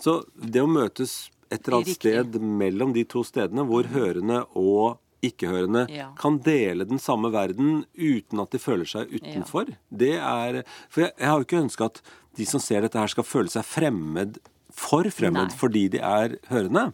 Så 0.01 0.21
det 0.41 0.63
å 0.65 0.71
møtes 0.71 1.29
et 1.51 1.67
eller 1.67 1.81
annet 1.81 1.97
sted 1.97 2.41
mellom 2.41 2.93
de 2.95 3.05
to 3.05 3.23
stedene, 3.27 3.65
hvor 3.67 3.89
hørende 3.91 4.45
og 4.57 4.99
ikke-hørende 5.23 5.83
Ja. 5.93 6.09
kan 6.17 6.39
dele 6.41 6.87
den 6.89 6.99
samme 6.99 7.31
verden 7.33 7.85
uten 7.99 8.41
at 8.41 8.51
de 8.55 8.59
føler 8.59 8.87
seg 8.89 9.11
utenfor, 9.13 9.67
det 9.93 10.15
er 10.17 10.63
For 10.89 11.03
jeg, 11.03 11.13
jeg 11.19 11.29
har 11.29 11.37
jo 11.39 11.45
ikke 11.45 11.63
ønska 11.65 11.85
at 11.91 12.01
de 12.37 12.47
som 12.47 12.61
ser 12.61 12.81
dette 12.81 12.99
her, 12.99 13.07
skal 13.11 13.25
føle 13.25 13.51
seg 13.53 13.65
fremmed, 13.65 14.39
for 14.73 15.03
fremmed, 15.11 15.51
Nei. 15.51 15.57
fordi 15.59 15.89
de 15.91 15.99
er 15.99 16.39
hørende. 16.49 16.93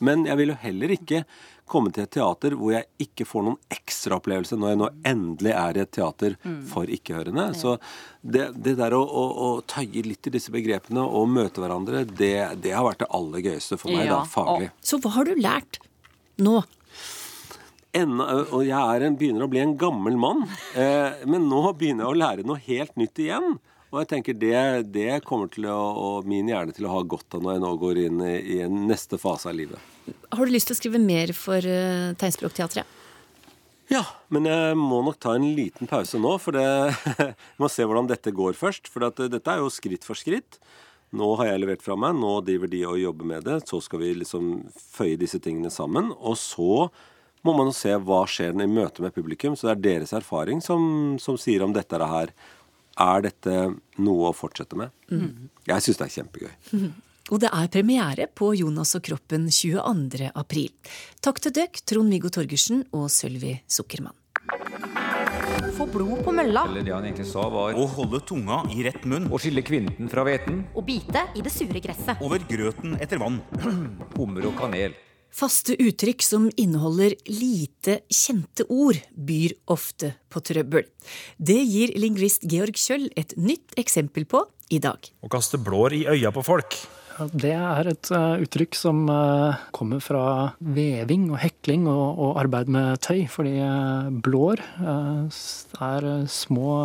Men 0.00 0.24
jeg 0.26 0.36
vil 0.40 0.48
jo 0.48 0.54
heller 0.58 0.88
ikke 0.96 1.24
komme 1.70 1.92
til 1.94 2.02
et 2.04 2.10
teater 2.12 2.54
hvor 2.58 2.72
jeg 2.74 2.84
ikke 3.00 3.24
får 3.28 3.44
noen 3.46 3.58
ekstraopplevelse 3.72 4.56
når 4.60 4.72
jeg 4.72 4.80
nå 4.82 4.88
endelig 5.08 5.52
er 5.56 5.78
i 5.78 5.82
et 5.84 5.92
teater 5.94 6.36
Mm. 6.44 6.58
for 6.68 6.84
ikke-hørende. 6.90 7.46
Så 7.56 7.76
det, 8.22 8.48
det 8.62 8.74
der 8.80 8.92
å, 8.96 9.00
å, 9.06 9.24
å 9.46 9.48
tøye 9.68 10.02
litt 10.04 10.26
i 10.26 10.34
disse 10.34 10.52
begrepene 10.52 11.00
og 11.06 11.28
møte 11.32 11.62
hverandre, 11.62 12.04
det, 12.08 12.34
det 12.64 12.74
har 12.76 12.84
vært 12.84 13.04
det 13.04 13.10
aller 13.14 13.44
gøyeste 13.46 13.78
for 13.80 13.92
meg, 13.94 14.06
Ja, 14.10 14.18
da, 14.20 14.24
faglig. 14.28 14.70
Så 14.82 14.98
hva 15.00 15.14
har 15.16 15.24
du 15.30 15.34
lært 15.38 15.78
nå? 16.42 16.62
Enda, 17.92 18.24
og 18.56 18.62
jeg 18.64 18.80
er 18.96 19.04
en, 19.04 19.16
begynner 19.20 19.44
å 19.44 19.50
bli 19.52 19.60
en 19.60 19.74
gammel 19.76 20.14
mann, 20.16 20.46
eh, 20.74 21.18
men 21.28 21.44
nå 21.50 21.60
begynner 21.76 22.06
jeg 22.06 22.14
å 22.14 22.20
lære 22.22 22.46
noe 22.48 22.62
helt 22.64 22.94
nytt 22.96 23.20
igjen. 23.20 23.58
Og 23.92 24.00
jeg 24.00 24.08
tenker 24.08 24.36
det, 24.40 24.56
det 24.88 25.20
kommer 25.28 25.50
til 25.52 25.66
å, 25.68 25.76
og 25.76 26.28
min 26.28 26.48
hjerne 26.48 26.72
til 26.72 26.88
å 26.88 26.94
ha 26.94 27.02
godt 27.04 27.36
av 27.36 27.44
når 27.44 27.58
jeg 27.58 27.62
nå 27.64 27.72
går 27.82 27.98
inn 28.06 28.22
i, 28.24 28.34
i 28.54 28.60
en 28.64 28.86
neste 28.88 29.18
fase 29.20 29.50
av 29.50 29.58
livet. 29.58 29.90
Har 30.32 30.48
du 30.48 30.52
lyst 30.54 30.70
til 30.70 30.78
å 30.78 30.80
skrive 30.80 31.00
mer 31.02 31.34
for 31.36 31.60
uh, 31.60 32.14
Tegnspråkteatret? 32.16 32.98
Ja, 33.92 34.06
men 34.32 34.48
jeg 34.48 34.78
må 34.80 35.02
nok 35.04 35.18
ta 35.20 35.34
en 35.36 35.44
liten 35.52 35.90
pause 35.90 36.16
nå, 36.16 36.32
for 36.40 36.56
det, 36.56 36.64
jeg 37.20 37.60
må 37.60 37.68
se 37.68 37.84
hvordan 37.84 38.08
dette 38.08 38.32
går 38.32 38.56
først. 38.56 38.88
For 38.88 39.04
at, 39.10 39.20
eh, 39.20 39.28
dette 39.32 39.52
er 39.52 39.60
jo 39.60 39.68
skritt 39.72 40.08
for 40.08 40.16
skritt. 40.16 40.56
Nå 41.12 41.28
har 41.36 41.50
jeg 41.50 41.60
levert 41.60 41.84
fra 41.84 41.98
meg, 42.00 42.16
nå 42.16 42.38
driver 42.46 42.70
de 42.72 42.80
og 42.88 43.00
jobber 43.02 43.28
med 43.34 43.44
det. 43.44 43.58
Så 43.68 43.82
skal 43.84 44.00
vi 44.00 44.14
liksom 44.22 44.54
føye 44.72 45.20
disse 45.20 45.42
tingene 45.44 45.68
sammen. 45.68 46.08
Og 46.16 46.38
så 46.40 46.88
må 47.44 47.52
man 47.58 47.74
se 47.76 47.92
hva 48.00 48.22
skjer 48.30 48.56
i 48.56 48.70
møte 48.70 49.04
med 49.04 49.12
publikum. 49.12 49.52
Så 49.58 49.68
det 49.68 49.74
er 49.74 49.84
deres 49.90 50.16
erfaring 50.16 50.64
som, 50.64 51.18
som 51.20 51.36
sier 51.36 51.66
om 51.66 51.76
dette 51.76 51.98
er 51.98 52.06
det 52.06 52.12
her. 52.14 52.34
Er 53.00 53.22
dette 53.24 53.54
noe 54.02 54.28
å 54.28 54.34
fortsette 54.36 54.76
med? 54.76 54.92
Jeg 55.68 55.84
syns 55.84 56.00
det 56.00 56.06
er 56.08 56.14
kjempegøy. 56.18 56.52
Og 57.32 57.38
det 57.40 57.48
er 57.54 57.68
premiere 57.72 58.26
på 58.28 58.50
Jonas 58.58 58.96
og 58.98 59.04
kroppen 59.06 59.46
22. 59.48 60.26
april. 60.36 60.72
Takk 61.22 61.38
til 61.40 61.54
døkk, 61.54 61.78
Trond-Viggo 61.88 62.28
Torgersen 62.34 62.82
og 62.92 63.06
Sølvi 63.14 63.54
Sukkermann. 63.70 64.16
Få 65.72 65.86
blod 65.88 66.24
på 66.26 66.32
mølla 66.34 66.64
Eller 66.66 66.82
det 66.84 66.92
han 66.92 67.04
egentlig 67.06 67.24
sa 67.30 67.44
var 67.48 67.76
Å 67.78 67.84
holde 67.94 68.18
tunga 68.28 68.58
i 68.74 68.82
rett 68.84 69.06
munn. 69.08 69.28
å 69.32 69.38
skille 69.40 69.62
kvinten 69.64 70.10
fra 70.12 70.24
hveten, 70.26 70.64
og 70.74 70.84
bite 70.84 71.22
i 71.38 71.44
det 71.46 71.52
sure 71.54 71.80
gresset. 71.80 72.20
Over 72.20 72.42
grøten 72.50 72.98
etter 73.00 73.22
vann. 73.22 73.38
hummer 74.18 74.50
og 74.50 74.58
kanel. 74.58 74.98
Faste 75.32 75.78
uttrykk 75.80 76.20
som 76.24 76.50
inneholder 76.60 77.14
lite 77.32 78.02
kjente 78.12 78.66
ord, 78.68 78.98
byr 79.16 79.54
ofte 79.72 80.12
på 80.28 80.42
trøbbel. 80.44 80.84
Det 81.40 81.56
gir 81.64 81.94
lingvist 81.96 82.44
Georg 82.44 82.76
Kjøll 82.76 83.08
et 83.16 83.32
nytt 83.40 83.72
eksempel 83.80 84.28
på 84.28 84.44
i 84.72 84.80
dag. 84.82 85.00
Å 85.24 85.30
kaste 85.32 85.60
blår 85.60 85.96
i 85.96 86.02
øya 86.12 86.32
på 86.36 86.44
folk. 86.44 86.76
Det 87.32 87.52
er 87.52 87.88
et 87.90 88.10
eh, 88.12 88.42
uttrykk 88.44 88.76
som 88.76 89.04
eh, 89.12 89.62
kommer 89.76 90.00
fra 90.04 90.24
veving 90.60 91.28
og 91.30 91.40
hekling 91.42 91.84
og, 91.90 92.36
arbeid 92.40 92.70
med 92.72 93.00
tøy. 93.04 93.24
Fordi 93.32 93.56
eh, 93.60 94.12
blår 94.24 94.62
er 94.82 96.08
små, 96.28 96.76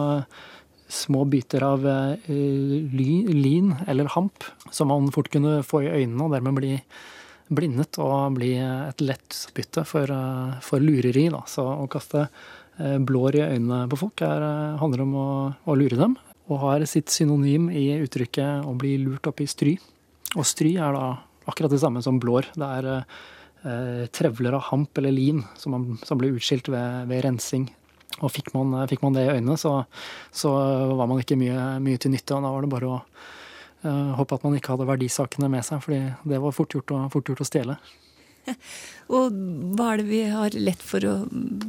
små 0.88 1.27
biter 1.32 1.68
av 1.68 1.84
lin 2.27 3.75
eller 3.88 4.12
hamp 4.16 4.48
som 4.72 4.92
man 4.92 5.12
fort 5.16 5.32
kunne 5.34 5.62
få 5.68 5.84
i 5.84 5.92
øynene 5.92 6.27
og 6.27 6.36
dermed 6.36 6.60
bli 6.60 6.74
blindet 7.54 7.98
og 8.04 8.38
bli 8.38 8.54
et 8.60 9.01
lett 9.04 9.39
bytte 9.56 9.84
for, 9.88 10.10
eh, 10.12 10.58
for 10.62 10.84
lureri. 10.84 11.27
Da. 11.32 11.44
Så 11.48 11.63
å 11.63 11.88
kaste 11.92 12.27
eh, 12.80 12.98
blår 12.98 13.39
i 13.39 13.46
øynene 13.46 13.86
på 13.89 14.00
folk 14.00 14.22
er, 14.22 14.44
eh, 14.44 14.77
handler 14.82 15.06
om 15.06 15.13
å, 15.16 15.30
å 15.68 15.77
lure 15.77 15.98
dem. 16.00 16.18
Og 16.48 16.62
har 16.63 16.86
sitt 16.88 17.12
synonym 17.12 17.70
i 17.70 17.89
uttrykket 18.00 18.68
å 18.68 18.75
bli 18.77 18.98
lurt 19.01 19.27
opp 19.27 19.42
i 19.44 19.50
stry. 19.50 19.77
Og 20.36 20.46
stry 20.48 20.75
er 20.75 20.96
da 20.96 21.18
akkurat 21.48 21.72
det 21.72 21.82
samme 21.82 22.04
som 22.04 22.20
blår. 22.20 22.51
Det 22.56 22.70
er 22.80 22.89
eh, 22.94 24.06
trevler 24.16 24.56
av 24.56 24.68
hamp 24.72 24.98
eller 24.98 25.16
lin 25.16 25.44
som, 25.58 25.75
man, 25.75 26.00
som 26.04 26.20
blir 26.20 26.36
utskilt 26.36 26.70
ved, 26.72 27.08
ved 27.10 27.25
rensing. 27.25 27.68
Og 28.24 28.32
fikk 28.34 28.54
man, 28.56 28.74
fikk 28.89 29.04
man 29.04 29.13
det 29.13 29.27
i 29.27 29.34
øynene, 29.36 29.58
så, 29.60 29.84
så 30.34 30.50
var 30.98 31.10
man 31.10 31.20
ikke 31.22 31.38
mye, 31.38 31.75
mye 31.84 32.00
til 32.01 32.13
nytte. 32.13 32.38
Og 32.38 32.46
da 32.46 32.54
var 32.54 32.63
det 32.63 32.72
bare 32.72 32.94
å 32.96 33.01
håpe 33.86 34.36
at 34.36 34.43
man 34.43 34.55
ikke 34.57 34.74
hadde 34.74 34.88
verdisakene 34.89 35.50
med 35.53 35.65
seg, 35.65 35.81
fordi 35.84 36.01
det 36.31 36.41
var 36.43 36.55
fort 36.55 36.74
gjort, 36.74 36.93
å, 36.96 37.03
fort 37.13 37.29
gjort 37.29 37.43
å 37.43 37.48
stjele. 37.48 37.77
Og 39.15 39.36
hva 39.77 39.91
er 39.93 40.01
det 40.01 40.07
vi 40.10 40.22
har 40.31 40.57
lett 40.57 40.84
for 40.84 41.05
å 41.07 41.15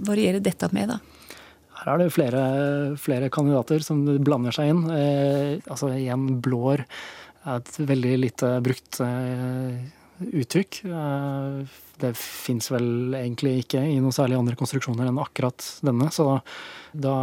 variere 0.08 0.42
dette 0.42 0.70
med, 0.74 0.94
da? 0.94 1.00
Her 1.78 1.92
er 1.92 2.00
det 2.02 2.14
flere, 2.14 2.42
flere 2.98 3.28
kandidater 3.30 3.84
som 3.84 4.00
blander 4.24 4.54
seg 4.54 4.72
inn. 4.72 4.82
Eh, 4.90 5.58
altså 5.70 5.92
igjen, 5.94 6.40
blår 6.42 6.82
er 7.48 7.60
et 7.60 7.78
veldig 7.78 8.14
lite 8.18 8.50
brukt 8.64 8.98
eh, 9.04 9.78
uttrykk. 10.18 10.80
Eh, 10.84 11.76
det 11.98 12.12
fins 12.18 12.68
vel 12.70 13.16
egentlig 13.18 13.64
ikke 13.64 13.80
i 13.82 13.96
noen 13.98 14.14
særlig 14.14 14.38
andre 14.38 14.58
konstruksjoner 14.58 15.08
enn 15.10 15.18
akkurat 15.22 15.64
denne, 15.84 16.10
så 16.14 16.38
da 16.94 17.16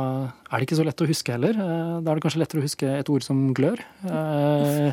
er 0.49 0.57
det 0.57 0.67
ikke 0.67 0.79
så 0.79 0.85
lett 0.87 1.03
å 1.03 1.09
huske 1.09 1.35
heller. 1.35 1.55
Eh, 1.55 1.95
da 2.03 2.11
er 2.11 2.19
det 2.19 2.25
kanskje 2.25 2.41
lettere 2.43 2.63
å 2.63 2.67
huske 2.67 2.91
et 2.91 3.11
ord 3.11 3.25
som 3.25 3.41
glør. 3.55 3.81
Eh, 4.09 4.91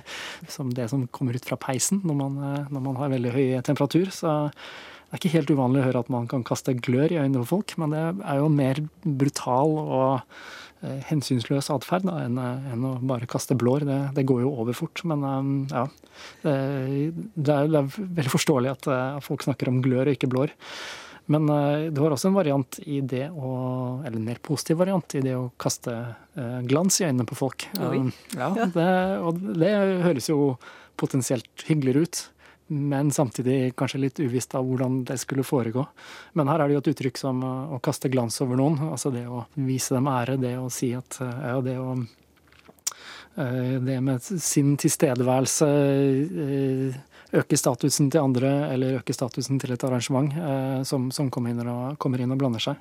som 0.53 0.73
det 0.75 0.89
som 0.93 1.09
kommer 1.15 1.39
ut 1.39 1.49
fra 1.49 1.59
peisen 1.61 2.03
når 2.07 2.19
man, 2.23 2.41
når 2.71 2.89
man 2.89 2.99
har 3.01 3.13
veldig 3.15 3.37
høy 3.37 3.47
temperatur. 3.67 4.11
Så 4.15 4.33
det 4.53 5.19
er 5.19 5.21
ikke 5.21 5.37
helt 5.37 5.53
uvanlig 5.53 5.83
å 5.83 5.87
høre 5.91 6.03
at 6.07 6.13
man 6.13 6.29
kan 6.31 6.45
kaste 6.47 6.73
glør 6.79 7.13
i 7.13 7.21
øynene 7.21 7.43
på 7.43 7.51
folk, 7.57 7.77
men 7.81 7.93
det 7.93 8.05
er 8.25 8.41
jo 8.41 8.53
mer 8.53 8.81
brutal 9.05 9.75
og 9.83 10.37
hensynsløs 11.09 11.71
atferd 11.73 12.09
enn, 12.11 12.39
enn 12.41 12.87
å 12.89 12.97
bare 13.07 13.29
kaste 13.31 13.55
blår. 13.59 13.87
Det, 13.89 13.99
det 14.17 14.25
går 14.29 14.43
jo 14.45 14.51
over 14.65 14.77
fort. 14.77 15.05
Men 15.09 15.23
eh, 15.29 15.77
ja, 15.77 15.85
det, 16.43 16.57
det, 17.37 17.55
er, 17.55 17.71
det 17.71 17.81
er 17.85 17.95
veldig 18.19 18.35
forståelig 18.35 18.73
at 18.75 18.91
eh, 18.91 19.23
folk 19.25 19.47
snakker 19.47 19.71
om 19.71 19.81
glør 19.85 20.11
og 20.11 20.17
ikke 20.19 20.31
blår. 20.33 20.55
Men 21.31 21.47
eh, 21.55 21.89
det 21.95 22.03
var 22.03 22.17
også 22.17 22.33
en 22.33 22.39
variant 22.41 22.79
i 22.83 22.99
det 23.07 23.29
å 23.31 23.53
Eller 24.03 24.19
en 24.19 24.27
mer 24.27 24.41
positiv 24.43 24.81
variant 24.83 25.15
i 25.15 25.23
det 25.23 25.37
å 25.39 25.51
kaste 25.63 25.93
eh, 26.35 26.61
glans 26.67 26.99
i 27.01 27.07
øynene 27.07 27.29
på 27.31 27.39
folk. 27.39 27.69
Eh, 27.79 27.89
Ja, 28.35 28.51
det, 28.75 28.89
og 29.23 29.39
det 29.63 29.73
høres 30.03 30.29
jo 30.33 30.57
potensielt 30.99 31.67
hyggeligere 31.69 32.05
ut. 32.09 32.25
Men 32.73 33.11
samtidig 33.13 33.75
kanskje 33.77 34.01
litt 34.01 34.21
uvisst 34.21 34.55
av 34.57 34.65
hvordan 34.65 35.03
det 35.05 35.19
skulle 35.21 35.45
foregå. 35.45 35.85
Men 36.39 36.49
her 36.49 36.63
er 36.63 36.71
det 36.71 36.77
jo 36.79 36.81
et 36.81 36.91
uttrykk 36.95 37.19
som 37.21 37.43
å 37.45 37.79
kaste 37.85 38.09
glans 38.13 38.39
over 38.41 38.57
noen. 38.57 38.79
Altså 38.89 39.13
det 39.13 39.27
å 39.29 39.43
vise 39.61 39.93
dem 39.93 40.09
ære, 40.09 40.39
det 40.41 40.55
å 40.57 40.71
si 40.73 40.93
at 40.97 41.19
eh, 41.21 41.43
ja, 41.51 41.59
det 41.65 41.75
å 41.83 41.91
eh, 43.37 43.75
Det 43.85 43.99
med 44.01 44.25
sin 44.25 44.77
tilstedeværelse 44.81 45.69
eh, 45.69 46.97
øke 47.43 47.59
statusen 47.61 48.09
til 48.13 48.25
andre, 48.25 48.53
eller 48.73 49.03
øke 49.03 49.17
statusen 49.17 49.61
til 49.61 49.73
et 49.73 49.85
arrangement, 49.89 50.33
som, 50.85 51.07
som 51.13 51.31
kommer, 51.33 51.53
inn 51.53 51.69
og, 51.69 51.97
kommer 51.97 52.21
inn 52.21 52.33
og 52.33 52.41
blander 52.41 52.61
seg. 52.61 52.81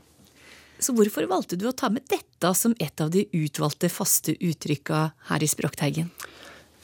Så 0.81 0.91
hvorfor 0.98 1.24
valgte 1.29 1.55
du 1.55 1.69
å 1.69 1.75
ta 1.77 1.88
med 1.93 2.03
dette 2.12 2.51
som 2.57 2.75
et 2.79 3.03
av 3.03 3.12
de 3.13 3.24
utvalgte 3.31 3.88
faste 3.88 4.36
uttrykka 4.36 5.05
her 5.29 5.43
i 5.45 5.48
Språkteigen? 5.48 6.12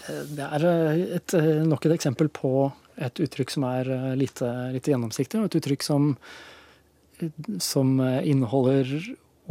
Det 0.07 0.47
er 0.47 0.67
et, 1.17 1.35
nok 1.67 1.89
et 1.89 1.97
eksempel 1.97 2.31
på 2.31 2.69
et 2.97 3.23
uttrykk 3.23 3.53
som 3.53 3.67
er 3.69 3.91
eh, 3.93 4.11
lite, 4.19 4.49
lite 4.75 4.93
gjennomsiktig, 4.93 5.39
og 5.39 5.49
et 5.49 5.59
uttrykk 5.61 5.85
som, 5.85 6.11
som 7.63 7.97
inneholder 8.01 8.91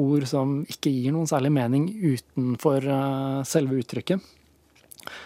ord 0.01 0.27
som 0.29 0.61
ikke 0.69 0.93
gir 0.93 1.15
noen 1.15 1.29
særlig 1.29 1.53
mening 1.57 1.89
utenfor 2.03 2.85
eh, 2.85 3.39
selve 3.49 3.81
uttrykket. 3.81 4.33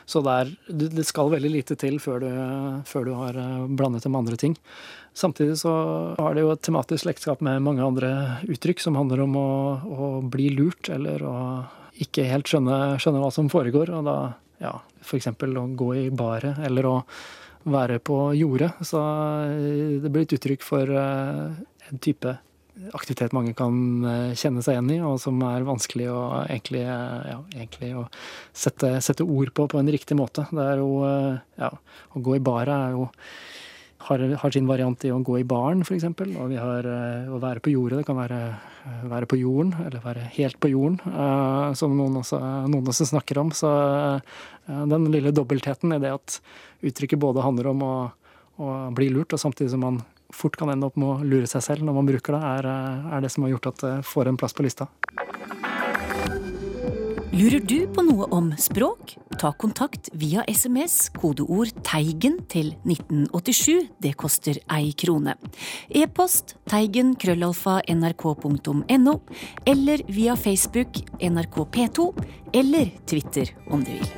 Så 0.04 0.20
det, 0.24 0.32
er, 0.32 0.50
det 0.92 1.06
skal 1.08 1.30
veldig 1.32 1.50
lite 1.54 1.76
til 1.80 1.96
før 2.02 2.20
du, 2.22 2.30
før 2.88 3.06
du 3.08 3.12
har 3.16 3.38
eh, 3.40 3.66
blandet 3.66 4.04
det 4.04 4.12
med 4.12 4.22
andre 4.22 4.38
ting. 4.40 4.56
Samtidig 5.16 5.58
så 5.62 5.72
har 6.18 6.36
det 6.36 6.44
jo 6.44 6.52
et 6.54 6.62
tematisk 6.64 7.04
slektskap 7.04 7.42
med 7.44 7.64
mange 7.66 7.84
andre 7.84 8.12
uttrykk 8.50 8.82
som 8.84 8.98
handler 8.98 9.24
om 9.24 9.36
å, 9.40 9.50
å 9.80 10.10
bli 10.22 10.52
lurt, 10.54 10.92
eller 10.92 11.24
å 11.26 11.36
ikke 12.00 12.28
helt 12.30 12.48
skjønne, 12.48 13.00
skjønne 13.02 13.22
hva 13.24 13.32
som 13.34 13.50
foregår. 13.52 13.90
Og 13.96 14.06
da 14.06 14.18
ja, 14.62 14.76
f.eks. 15.02 15.32
å 15.32 15.66
gå 15.74 15.92
i 15.98 16.08
baret, 16.14 16.60
eller 16.68 16.86
å 16.88 16.96
være 17.68 17.98
på 18.02 18.18
jordet. 18.38 18.72
Så 18.86 19.00
eh, 19.00 19.98
det 20.02 20.12
blir 20.12 20.26
et 20.26 20.36
uttrykk 20.36 20.64
for 20.64 20.88
eh, 20.88 21.58
en 21.90 22.00
type 22.02 22.36
aktivitet 22.96 23.34
mange 23.36 23.52
kan 23.56 23.74
eh, 24.08 24.32
kjenne 24.38 24.64
seg 24.64 24.76
igjen 24.78 24.92
i, 24.94 24.98
og 25.04 25.18
som 25.20 25.40
er 25.44 25.66
vanskelig 25.68 26.08
å 26.12 26.20
egentlig, 26.46 26.84
ja, 26.86 27.38
egentlig 27.52 27.92
å 27.98 28.06
sette, 28.56 28.96
sette 29.04 29.26
ord 29.26 29.52
på 29.56 29.68
på 29.68 29.80
en 29.80 29.92
riktig 29.92 30.16
måte. 30.18 30.46
Det 30.50 30.66
er 30.74 30.84
jo 30.84 30.90
Ja, 31.60 31.74
å 32.16 32.22
gå 32.24 32.38
i 32.38 32.44
baret 32.44 32.72
er 32.74 32.96
jo 32.96 33.10
har, 34.06 34.22
har 34.42 34.54
sin 34.54 34.68
variant 34.68 35.04
i 35.04 35.10
å 35.12 35.20
gå 35.24 35.40
i 35.40 35.46
baren, 35.46 35.82
f.eks. 35.84 36.06
Og 36.08 36.46
vi 36.50 36.58
har 36.60 36.86
eh, 36.88 37.28
å 37.28 37.40
være 37.42 37.62
på 37.64 37.72
jordet. 37.72 38.00
Det 38.00 38.08
kan 38.08 38.18
være 38.18 38.38
eh, 38.48 39.02
være 39.10 39.28
på 39.30 39.38
jorden, 39.40 39.74
eller 39.84 40.04
være 40.04 40.28
helt 40.36 40.60
på 40.62 40.70
jorden, 40.72 41.00
eh, 41.10 41.66
som 41.78 41.96
noen 41.98 42.20
også, 42.22 42.40
noen 42.70 42.92
også 42.92 43.10
snakker 43.10 43.42
om. 43.42 43.52
Så 43.56 43.70
den 44.66 45.10
lille 45.12 45.34
dobbeltheten 45.36 45.96
i 45.96 46.00
det 46.02 46.14
at 46.14 46.38
uttrykket 46.86 47.20
både 47.20 47.44
handler 47.44 47.72
om 47.74 47.84
å, 47.84 47.92
å 48.60 48.78
bli 48.96 49.10
lurt, 49.12 49.36
og 49.36 49.42
samtidig 49.42 49.74
som 49.74 49.84
man 49.84 50.00
fort 50.30 50.56
kan 50.56 50.70
ende 50.70 50.86
opp 50.86 50.96
med 51.00 51.10
å 51.10 51.26
lure 51.26 51.48
seg 51.50 51.64
selv 51.64 51.82
når 51.84 51.96
man 51.96 52.08
bruker 52.12 52.36
det, 52.36 52.42
er, 52.54 52.70
er 53.16 53.24
det 53.24 53.32
som 53.34 53.44
har 53.44 53.56
gjort 53.56 53.72
at 53.72 53.82
det 53.82 53.94
får 54.06 54.30
en 54.30 54.38
plass 54.38 54.54
på 54.54 54.64
lista. 54.64 54.86
Lurer 57.40 57.62
du 57.64 57.86
på 57.88 58.02
noe 58.04 58.26
om 58.36 58.50
språk? 58.60 59.14
Ta 59.40 59.54
kontakt 59.56 60.10
via 60.20 60.42
SMS, 60.44 61.08
kodeord 61.14 61.70
'Teigen' 61.80 62.36
til 62.52 62.74
1987. 62.84 63.86
Det 63.96 64.12
koster 64.20 64.58
ei 64.68 64.92
krone. 64.92 65.38
E-post 65.88 66.58
teigen 66.68 67.14
krøllalfa 67.16 67.78
nrk.no, 67.88 69.14
eller 69.64 70.04
via 70.12 70.36
Facebook 70.36 71.00
NRK 71.16 71.56
P2, 71.72 72.10
eller 72.52 72.92
Twitter 73.06 73.56
om 73.70 73.84
du 73.88 73.94
vil. 73.94 74.10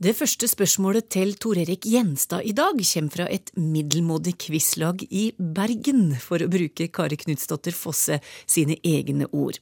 Det 0.00 0.14
første 0.16 0.46
spørsmålet 0.48 1.10
til 1.12 1.34
Tor 1.36 1.58
Erik 1.60 1.84
Gjenstad 1.84 2.46
i 2.48 2.54
dag 2.56 2.78
kommer 2.78 3.12
fra 3.12 3.26
et 3.28 3.50
middelmådig 3.56 4.32
quizlag 4.38 5.02
i 5.10 5.32
Bergen, 5.36 6.14
for 6.16 6.40
å 6.40 6.48
bruke 6.48 6.86
Kari 6.88 7.18
Knutsdotter 7.20 7.76
Fosse 7.76 8.16
sine 8.46 8.78
egne 8.80 9.26
ord. 9.28 9.58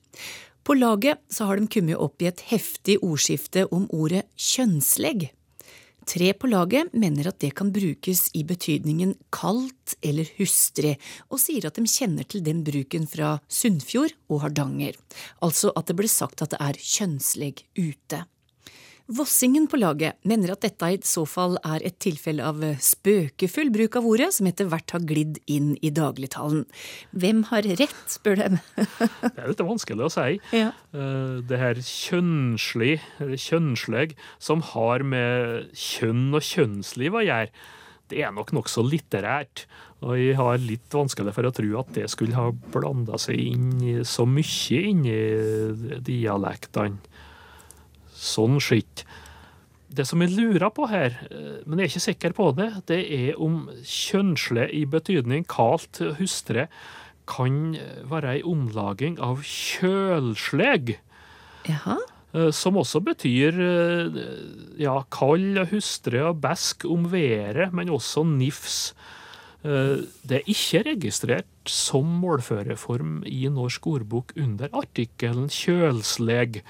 På 0.64 0.76
laget 0.76 1.22
så 1.32 1.48
har 1.48 1.58
de 1.58 1.68
kommet 1.70 1.96
opp 1.96 2.22
i 2.22 2.28
et 2.30 2.44
heftig 2.50 2.98
ordskifte 3.04 3.66
om 3.72 3.86
ordet 3.94 4.26
kjønnslegg. 4.36 5.30
Tre 6.08 6.30
på 6.32 6.48
laget 6.48 6.94
mener 6.96 7.28
at 7.28 7.36
det 7.42 7.50
kan 7.58 7.68
brukes 7.72 8.30
i 8.32 8.40
betydningen 8.48 9.12
kaldt 9.34 9.98
eller 10.00 10.30
hustrig, 10.38 10.94
og 11.28 11.42
sier 11.42 11.68
at 11.68 11.76
de 11.76 11.84
kjenner 11.84 12.24
til 12.24 12.40
den 12.46 12.62
bruken 12.64 13.04
fra 13.10 13.34
Sunnfjord 13.44 14.14
og 14.32 14.40
Hardanger, 14.46 14.96
altså 15.44 15.74
at 15.76 15.90
det 15.90 15.98
ble 16.00 16.08
sagt 16.08 16.40
at 16.44 16.54
det 16.54 16.62
er 16.64 16.80
kjønnslegg 16.80 17.60
ute. 17.76 18.24
Vossingen 19.08 19.64
på 19.72 19.78
laget 19.80 20.18
mener 20.28 20.50
at 20.52 20.60
dette 20.66 20.88
i 20.92 20.98
så 21.06 21.22
fall 21.24 21.54
er 21.64 21.80
et 21.88 21.96
tilfelle 22.02 22.44
av 22.44 22.60
spøkefull 22.84 23.70
bruk 23.72 23.96
av 23.96 24.04
ordet, 24.08 24.28
som 24.36 24.48
etter 24.50 24.68
hvert 24.68 24.92
har 24.92 25.06
glidd 25.08 25.38
inn 25.48 25.70
i 25.80 25.88
dagligtalen. 25.96 26.66
Hvem 27.16 27.40
har 27.48 27.64
rett, 27.80 28.02
spør 28.12 28.36
dem. 28.42 28.58
Det 28.76 29.32
er 29.32 29.48
litt 29.48 29.64
vanskelig 29.64 30.04
å 30.04 30.12
si. 30.12 30.28
Ja. 30.52 30.74
Eh, 30.92 31.40
Det 31.48 31.60
her 31.62 31.80
kjønnslig, 31.80 32.98
eller 33.22 33.40
kjønnsleg, 33.40 34.12
som 34.44 34.60
har 34.74 35.06
med 35.08 35.72
kjønn 35.72 36.28
og 36.36 36.44
kjønnsliv 36.44 37.16
å 37.16 37.24
gjøre, 37.24 37.52
det 38.08 38.22
er 38.24 38.32
nok 38.32 38.52
nokså 38.56 38.84
litterært. 38.84 39.64
Og 40.04 40.14
jeg 40.20 40.36
har 40.38 40.60
litt 40.62 40.92
vanskelig 40.94 41.32
for 41.36 41.48
å 41.48 41.52
tro 41.56 41.72
at 41.80 41.90
det 41.96 42.06
skulle 42.12 42.36
ha 42.36 42.52
blanda 42.72 43.16
seg 43.20 43.40
inn 43.40 44.04
så 44.06 44.28
mye 44.28 44.84
inn 44.92 45.02
i 45.08 45.18
dialektene. 46.04 47.00
Sånn 48.18 48.58
skitt. 48.62 49.04
Det 49.88 50.04
som 50.04 50.20
jeg 50.20 50.34
lurer 50.36 50.68
på 50.74 50.86
her, 50.90 51.16
eh, 51.30 51.60
men 51.64 51.80
jeg 51.80 51.86
er 51.86 51.92
ikke 51.92 52.04
sikker 52.04 52.34
på 52.36 52.50
det, 52.58 52.68
det 52.90 53.00
er 53.14 53.40
om 53.40 53.68
kjønnsle 53.80 54.68
i 54.76 54.84
betydning 54.84 55.46
kalt 55.48 56.02
hustre 56.18 56.68
kan 57.28 57.76
være 58.08 58.36
ei 58.36 58.42
omlaging 58.44 59.18
av 59.20 59.40
kjølsleg. 59.44 60.98
Jaha. 61.68 61.96
Eh, 62.34 62.50
Som 62.52 62.76
også 62.76 63.00
betyr 63.04 63.56
eh, 63.64 64.18
ja, 64.80 64.98
kald 65.08 65.62
hustre 65.72 66.26
og 66.28 66.42
besk 66.44 66.84
om 66.84 67.08
været, 67.12 67.72
men 67.72 67.88
også 67.88 68.26
nifs. 68.28 68.92
Det 69.58 70.36
er 70.36 70.46
ikke 70.46 70.84
registrert 70.86 71.66
som 71.66 72.06
målføreform 72.22 73.24
i 73.26 73.48
Norsk 73.50 73.88
ordbok 73.90 74.30
under 74.38 74.70
artikkelen 74.70 75.48
kjølsleg. 75.50 76.60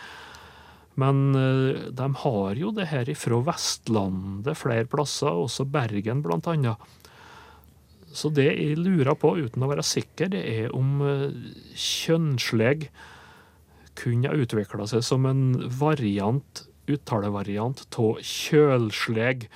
Men 0.98 1.34
eh, 1.38 1.88
de 1.94 2.08
har 2.22 2.58
jo 2.58 2.72
det 2.74 2.88
her 2.90 3.10
fra 3.18 3.42
Vestlandet 3.46 4.58
flere 4.58 4.88
plasser, 4.90 5.30
også 5.30 5.68
Bergen 5.70 6.24
annet. 6.26 6.88
Så 8.08 8.30
det 8.34 8.48
jeg 8.48 8.78
lurer 8.80 9.14
på, 9.14 9.36
uten 9.36 9.62
å 9.62 9.70
være 9.70 9.84
sikker, 9.84 10.32
det 10.32 10.42
er 10.42 10.74
om 10.74 11.02
eh, 11.04 11.28
kjønnsleg 11.76 12.88
kunne 13.98 14.32
utvikla 14.34 14.86
seg 14.90 15.04
som 15.06 15.26
en 15.26 15.44
variant, 15.78 16.64
uttalevariant 16.88 17.84
av 18.00 18.22
kjølsleg. 18.24 19.46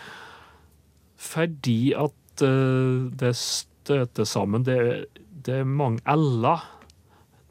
Fordi 1.22 1.80
at 1.96 2.44
eh, 2.46 3.08
det 3.18 3.34
støter 3.38 4.26
sammen 4.28 4.62
Det, 4.66 4.78
det 5.42 5.62
er 5.62 5.66
mange 5.66 6.02
l-er 6.06 6.68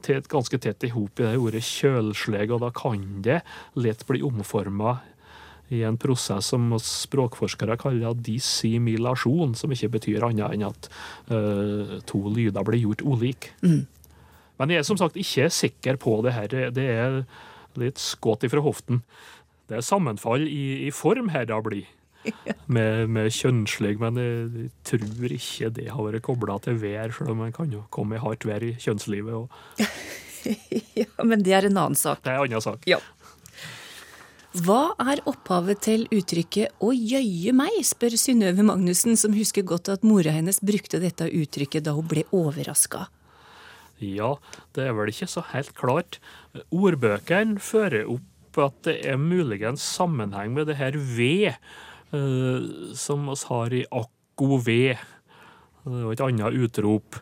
tett, 0.03 0.27
ganske 0.31 0.59
tett 0.61 0.83
i 0.87 0.91
hop 0.93 1.21
i 1.21 1.27
det 1.27 1.37
ordet 1.39 1.63
kjølsleg, 1.65 2.51
og 2.53 2.63
da 2.63 2.71
kan 2.75 3.05
det 3.25 3.41
lett 3.79 4.05
bli 4.09 4.23
omforma 4.25 4.99
i 5.71 5.83
en 5.87 5.95
prosess 5.99 6.49
som 6.51 6.67
språkforskere 6.83 7.77
kaller 7.79 8.17
dissimilasjon, 8.19 9.55
som 9.55 9.71
ikke 9.71 9.93
betyr 9.95 10.25
annet 10.27 10.57
enn 10.57 10.67
at 10.67 10.89
uh, 11.31 11.99
to 12.09 12.25
lyder 12.27 12.65
blir 12.67 12.83
gjort 12.83 13.05
ulike. 13.07 13.53
Mm. 13.63 13.85
Men 14.59 14.73
jeg 14.73 14.83
er 14.83 14.87
som 14.89 14.99
sagt 14.99 15.15
ikke 15.17 15.47
sikker 15.53 15.97
på 16.01 16.17
det 16.25 16.35
her. 16.35 16.51
Det 16.75 16.87
er 16.91 17.21
litt 17.79 18.01
skutt 18.03 18.43
ifra 18.45 18.61
hoften. 18.61 18.99
Det 19.71 19.79
er 19.79 19.87
sammenfall 19.87 20.43
i, 20.43 20.83
i 20.85 20.91
form 20.91 21.31
her 21.31 21.47
da 21.49 21.61
blir, 21.63 21.87
med, 22.75 23.09
med 23.09 23.31
kjønnslig, 23.35 23.95
men 24.01 24.19
jeg 24.21 24.71
tror 24.87 25.35
ikke 25.37 25.71
det 25.77 25.87
har 25.91 26.07
vært 26.07 26.25
kobla 26.25 26.57
til 26.63 26.77
vær, 26.81 27.13
selv 27.15 27.33
om 27.35 27.41
man 27.45 27.55
kan 27.55 27.71
jo 27.73 27.85
komme 27.93 28.17
i 28.17 28.23
hardt 28.23 28.47
vær 28.47 28.65
i 28.65 28.75
kjønnslivet. 28.81 29.33
Og 29.33 29.49
Ja, 30.97 31.09
men 31.21 31.43
det 31.45 31.53
er 31.53 31.67
en 31.69 31.77
annen 31.77 31.97
sak. 31.97 32.23
det 32.25 32.31
er 32.33 32.39
en 32.39 32.47
annen 32.49 32.63
sak. 32.63 32.85
Ja. 32.89 32.97
Hva 34.51 34.91
er 34.99 35.21
opphavet 35.29 35.79
til 35.85 36.01
uttrykket 36.11 36.73
'å 36.83 36.91
jøye 36.91 37.53
meg', 37.55 37.85
spør 37.87 38.17
Synnøve 38.19 38.65
Magnussen, 38.67 39.15
som 39.15 39.31
husker 39.31 39.63
godt 39.63 39.87
at 39.87 40.03
mora 40.03 40.33
hennes 40.35 40.59
brukte 40.59 40.99
dette 40.99 41.29
uttrykket 41.29 41.85
da 41.85 41.93
hun 41.95 42.09
ble 42.09 42.25
overraska. 42.35 43.07
Ja, 44.01 44.35
det 44.73 44.89
er 44.89 44.97
vel 44.97 45.13
ikke 45.13 45.29
så 45.29 45.43
helt 45.53 45.71
klart. 45.77 46.19
Ordbøkene 46.73 47.61
fører 47.63 48.09
opp 48.09 48.59
at 48.59 48.81
det 48.83 48.97
er 49.07 49.15
muligens 49.21 49.85
sammenheng 49.85 50.51
med 50.51 50.67
det 50.67 50.75
her 50.81 50.97
ved, 50.97 51.55
som 52.11 53.29
oss 53.31 53.45
har 53.49 53.73
i 53.73 53.85
akko 53.91 54.57
ved. 54.65 54.97
Det 55.85 56.03
var 56.05 56.13
et 56.13 56.23
annet 56.27 56.57
utrop. 56.65 57.15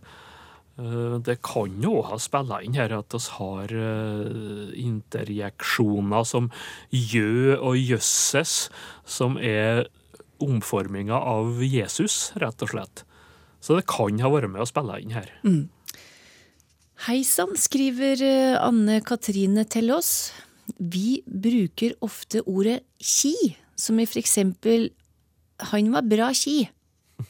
Eh, 0.80 1.18
Det 1.24 1.42
kan 1.44 1.76
jo 1.84 2.02
ha 2.08 2.18
spilla 2.18 2.62
inn 2.64 2.74
her 2.80 2.94
at 2.98 3.14
vi 3.14 3.20
har 3.36 3.74
eh, 3.76 4.74
interjeksjoner 4.80 6.24
som 6.26 6.50
gjø 6.92 7.58
og 7.60 7.76
jøsses, 7.78 8.70
som 9.06 9.38
er 9.38 9.86
omforminga 10.40 11.18
av 11.20 11.60
Jesus, 11.64 12.32
rett 12.40 12.62
og 12.64 12.70
slett. 12.72 13.04
Så 13.60 13.76
det 13.76 13.88
kan 13.92 14.20
ha 14.24 14.30
vært 14.32 14.52
med 14.54 14.64
å 14.64 14.70
spille 14.70 15.02
inn 15.04 15.12
her. 15.12 15.28
Hei 17.08 17.22
sann, 17.28 17.56
skriver 17.60 18.22
eh, 18.24 18.56
Anne 18.60 19.02
Katrine 19.04 19.66
til 19.68 19.92
oss. 19.92 20.32
Vi 20.80 21.22
bruker 21.26 21.96
ofte 22.06 22.44
ordet 22.48 22.82
ki, 23.04 23.34
som 23.80 24.00
i 24.00 24.08
for 24.10 24.22
eksempel 24.22 24.90
han 25.72 25.92
var 25.94 26.08
bra 26.08 26.32
ki. 26.36 26.70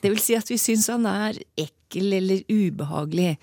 Det 0.01 0.12
vil 0.12 0.21
si 0.21 0.38
at 0.38 0.49
vi 0.51 0.59
syns 0.62 0.89
han 0.91 1.07
er 1.09 1.39
ekkel 1.57 2.13
eller 2.19 2.43
ubehagelig. 2.49 3.35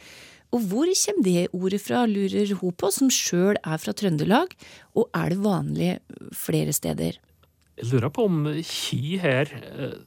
Og 0.54 0.62
hvor 0.70 0.88
kommer 0.88 1.24
det 1.26 1.48
ordet 1.56 1.80
fra, 1.82 2.04
lurer 2.06 2.54
hun 2.60 2.74
på, 2.78 2.90
som 2.94 3.10
sjøl 3.12 3.58
er 3.58 3.80
fra 3.82 3.92
Trøndelag, 3.96 4.54
og 4.94 5.08
er 5.16 5.34
det 5.34 5.40
vanlig 5.42 5.92
flere 6.32 6.72
steder? 6.72 7.18
Jeg 7.76 7.90
lurer 7.90 8.12
på 8.14 8.24
om 8.28 8.46
ki 8.64 9.18
her 9.20 9.50
eh, 9.52 9.98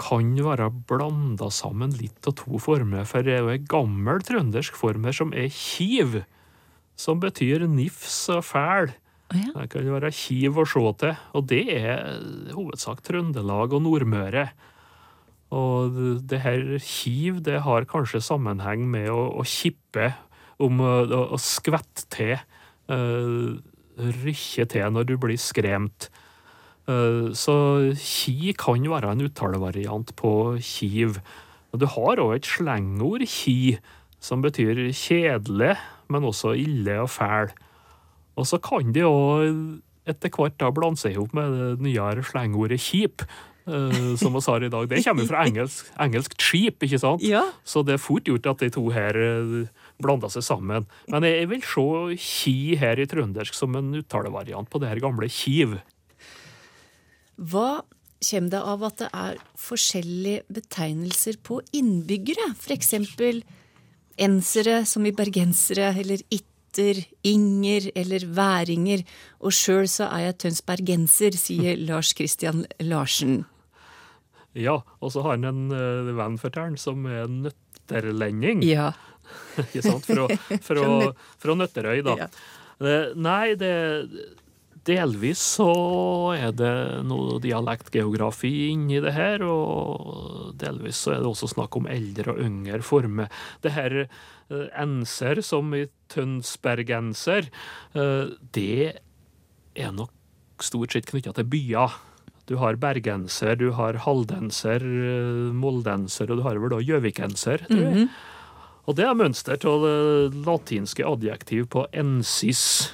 kan 0.00 0.32
være 0.42 0.70
blanda 0.88 1.50
sammen 1.54 1.94
litt 2.00 2.26
av 2.26 2.34
to 2.40 2.58
former, 2.62 3.04
for 3.08 3.24
det 3.24 3.36
er 3.36 3.44
jo 3.44 3.52
en 3.54 3.68
gammel 3.70 4.24
trøndersk 4.26 4.76
form 4.80 5.06
her 5.06 5.14
som 5.16 5.32
er 5.36 5.52
kiv, 5.52 6.22
som 6.98 7.20
betyr 7.22 7.68
nifs 7.68 8.24
og 8.32 8.42
fæl. 8.48 8.90
Det 9.32 9.66
kan 9.72 9.88
være 9.90 10.12
kiv 10.14 10.60
å 10.62 10.64
se 10.68 10.82
til, 11.00 11.14
og 11.34 11.46
det 11.50 11.64
er 11.74 12.20
hovedsak 12.54 13.02
Trøndelag 13.06 13.74
og 13.74 13.82
Nordmøre. 13.82 14.46
Og 15.54 15.98
det 16.26 16.40
her 16.42 16.76
kiv 16.82 17.40
det 17.46 17.60
har 17.66 17.88
kanskje 17.90 18.22
sammenheng 18.22 18.86
med 18.90 19.10
å, 19.10 19.26
å 19.40 19.46
kippe, 19.46 20.12
om 20.62 20.78
å, 20.80 20.92
å 21.34 21.38
skvette 21.42 22.06
til, 22.14 22.38
uh, 22.88 23.58
rykke 23.96 24.64
til 24.72 24.94
når 24.94 25.10
du 25.10 25.16
blir 25.20 25.40
skremt. 25.40 26.08
Uh, 26.88 27.34
Så 27.34 27.56
ki 27.98 28.54
kan 28.58 28.86
være 28.88 29.12
en 29.12 29.26
uttalevariant 29.26 30.14
på 30.16 30.32
kiv. 30.62 31.20
Og 31.74 31.82
du 31.82 31.86
har 31.92 32.22
òg 32.22 32.38
et 32.38 32.48
slengord, 32.48 33.26
ki, 33.28 33.76
som 34.22 34.42
betyr 34.42 34.86
kjedelig, 34.96 35.74
men 36.08 36.24
også 36.24 36.54
ille 36.56 37.02
og 37.02 37.10
fæl. 37.12 37.52
Og 38.36 38.48
så 38.48 38.60
kan 38.62 38.92
det 38.94 39.04
jo 39.04 39.16
etter 40.06 40.30
hvert 40.30 40.56
da 40.60 40.70
blande 40.74 41.00
seg 41.00 41.16
ihop 41.16 41.34
med 41.36 41.54
det 41.56 41.68
nyere 41.88 42.24
slengordet 42.26 42.82
kjip, 42.82 43.26
Uh, 43.66 44.14
som 44.14 44.30
vi 44.30 44.40
har 44.46 44.62
i 44.62 44.68
dag. 44.70 44.84
Det 44.86 45.00
kommer 45.02 45.26
fra 45.26 45.40
engelsk, 45.42 45.88
engelsk 45.98 46.36
cheap, 46.38 46.84
ikke 46.86 47.00
sant? 47.02 47.24
Så 47.66 47.80
det 47.82 47.96
er 47.96 47.98
fort 47.98 48.28
gjort 48.30 48.46
at 48.46 48.60
de 48.62 48.68
to 48.70 48.84
her 48.94 49.18
uh, 49.18 49.88
blanda 49.98 50.30
seg 50.30 50.44
sammen. 50.46 50.86
Men 51.10 51.26
jeg 51.26 51.48
vil 51.50 51.64
se 51.66 51.88
ki 52.14 52.54
her 52.78 53.02
i 53.02 53.08
trøndersk 53.10 53.58
som 53.58 53.74
en 53.74 53.90
uttalevariant 53.98 54.70
på 54.70 54.78
det 54.78 54.92
her 54.92 55.02
gamle 55.02 55.26
kiv. 55.26 55.80
Hva 57.34 57.82
kommer 58.22 58.54
det 58.54 58.62
av 58.62 58.86
at 58.86 59.02
det 59.02 59.10
er 59.10 59.42
forskjellige 59.58 60.46
betegnelser 60.60 61.42
på 61.42 61.58
innbyggere? 61.74 62.52
Eksempel 62.70 63.42
ensere 64.14 64.84
som 64.86 65.10
i 65.10 65.16
bergensere, 65.16 65.90
eller 65.90 66.22
itter, 66.76 67.04
inger 67.22 67.90
eller 67.94 68.26
væringer. 68.26 69.04
Og 69.40 69.52
sjøl 69.52 69.88
så 69.88 70.08
er 70.10 70.28
jeg 70.28 70.38
tønsbergenser, 70.44 71.36
sier 71.36 71.76
Lars 71.88 72.14
Christian 72.14 72.66
Larsen. 72.80 73.44
Ja, 74.56 74.80
og 75.00 75.12
så 75.12 75.22
har 75.22 75.36
han 75.36 75.44
en 75.44 75.72
uh, 75.72 76.16
venn 76.16 76.38
for 76.40 76.50
tær'n 76.50 76.78
som 76.80 77.04
er 77.06 77.28
nøtterlending. 77.28 78.64
Ja. 78.64 78.92
Ikke 79.60 79.82
sant? 79.84 80.06
Fra, 80.06 80.28
fra, 80.68 81.12
Fra 81.42 81.56
Nøtterøy, 81.56 82.00
da. 82.06 82.16
Ja. 82.24 82.28
Eh, 82.76 83.12
nei, 83.16 83.54
det 83.56 83.72
Delvis 84.86 85.40
så 85.56 85.70
er 86.36 86.52
det 86.54 87.02
noe 87.08 87.40
dialektgeografi 87.42 88.52
inni 88.70 89.00
det 89.02 89.16
her, 89.16 89.42
og 89.42 90.52
delvis 90.60 91.00
så 91.02 91.16
er 91.16 91.24
det 91.24 91.30
også 91.32 91.50
snakk 91.50 91.78
om 91.80 91.88
eldre 91.90 92.36
og 92.36 92.42
yngre 92.44 92.78
former. 92.86 93.32
Det 93.64 93.74
her 93.74 93.96
eh, 94.04 94.68
enser 94.78 95.42
som 95.42 95.74
i 95.74 95.88
tønsbergenser, 96.12 97.50
eh, 97.98 98.34
det 98.54 99.00
er 99.74 99.96
nok 99.96 100.62
stort 100.62 100.94
sett 100.94 101.10
knytta 101.10 101.34
til 101.34 101.48
byer. 101.50 101.98
Du 102.46 102.54
har 102.62 102.78
bergenser, 102.78 103.56
du 103.58 103.72
har 103.74 103.98
haldenser, 104.06 104.86
eh, 104.86 105.50
moldenser, 105.50 106.30
og 106.30 106.38
du 106.38 106.46
har 106.46 106.62
vel 106.62 106.76
da 106.76 106.78
gjøvikenser, 106.84 107.66
tror 107.66 107.82
jeg. 107.88 108.06
Og 108.86 108.94
det 108.94 109.02
er 109.02 109.18
mønster 109.18 109.58
av 109.66 109.82
det 109.82 110.44
latinske 110.46 111.02
adjektiv 111.02 111.66
på 111.74 111.88
ensis, 111.90 112.92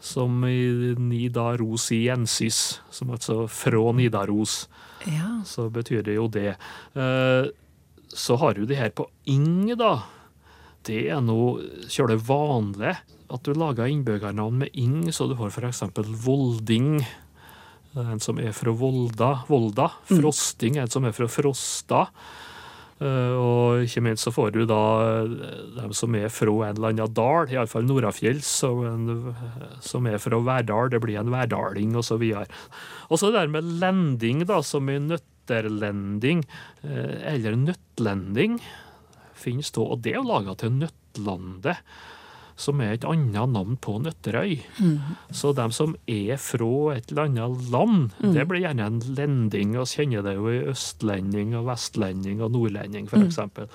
som 0.00 0.44
i 0.46 0.94
Nidaros 0.98 1.88
i 1.92 2.04
ensis, 2.12 2.80
som 2.90 3.10
altså 3.10 3.48
fra 3.50 3.92
Nidaros. 3.92 4.68
Ja. 5.06 5.40
Så 5.46 5.68
betyr 5.74 6.02
det 6.06 6.14
jo 6.18 6.28
det. 6.28 6.56
Eh, 6.94 7.48
Så 8.08 8.36
har 8.40 8.54
du 8.54 8.64
det 8.64 8.76
her 8.78 8.88
på 8.90 9.04
ing, 9.26 9.76
da. 9.76 10.02
Det 10.82 11.10
er 11.12 11.20
noe 11.20 11.60
kjølig 11.92 12.22
vanlig 12.24 12.94
at 13.28 13.42
du 13.44 13.52
lager 13.52 13.84
innbyggernavn 13.90 14.62
med 14.62 14.70
ing, 14.72 15.10
så 15.12 15.26
du 15.28 15.34
har 15.36 15.50
for 15.52 15.66
eksempel 15.68 16.04
Volding. 16.24 17.02
Er 17.94 18.12
En 18.14 18.20
som 18.20 18.38
er 18.38 18.52
fra 18.56 18.72
Volda. 18.72 19.44
Volda. 19.48 19.90
Frosting 20.08 20.76
er 20.78 20.86
en 20.86 20.90
som 20.94 21.04
er 21.04 21.12
fra 21.12 21.26
Frosta. 21.28 22.06
Eh, 22.98 23.34
Og 23.38 23.84
ikke 23.84 24.02
minst 24.02 24.26
så 24.26 24.32
får 24.34 24.52
du 24.56 24.64
da 24.66 24.80
eh, 25.22 25.36
dem 25.76 25.92
som 25.94 26.16
er 26.18 26.32
fra 26.34 26.50
en 26.66 26.74
eller 26.74 26.90
annen 26.90 27.14
dal, 27.14 27.52
iallfall 27.52 27.86
Norafjells, 27.86 28.48
som, 28.64 29.30
som 29.84 30.08
er 30.10 30.18
fra 30.22 30.40
Verdal. 30.42 30.90
Det 30.90 31.02
blir 31.04 31.20
en 31.20 31.30
værdaling, 31.34 31.94
videre. 32.18 32.48
Og 33.08 33.20
så 33.20 33.30
det 33.30 33.38
der 33.38 33.54
med 33.54 33.70
lending, 33.82 34.42
da, 34.48 34.60
som 34.66 34.90
i 34.90 34.98
nøtterlending, 34.98 36.42
eh, 36.82 37.16
eller 37.34 37.58
nøttlending, 37.60 38.58
finnes 39.38 39.70
da. 39.70 39.86
Og 39.86 40.02
det 40.02 40.16
er 40.16 40.18
jo 40.22 40.26
laga 40.32 40.58
til 40.58 40.74
Nøttlandet, 40.80 41.78
som 42.58 42.80
er 42.82 42.96
et 42.96 43.04
annet 43.06 43.52
navn 43.54 43.76
på 43.78 44.00
Nøtterøy. 44.02 44.56
Så 45.30 45.52
de 45.54 45.68
som 45.76 45.94
er 46.10 46.36
fra 46.42 46.96
et 46.96 47.12
eller 47.12 47.28
annet 47.28 47.70
land, 47.70 48.10
Mm. 48.18 48.32
det 48.34 48.48
blir 48.50 48.64
gjerne 48.66 48.86
en 48.86 49.00
lending. 49.14 49.76
Og 49.78 49.86
kjenner 49.86 50.22
det 50.26 50.34
jo 50.34 50.48
i 50.50 50.64
østlending 50.72 51.54
og 51.54 51.68
vestlending 51.70 52.42
og 52.42 52.50
nordlending, 52.52 53.06
for 53.08 53.18
Mm. 53.18 53.68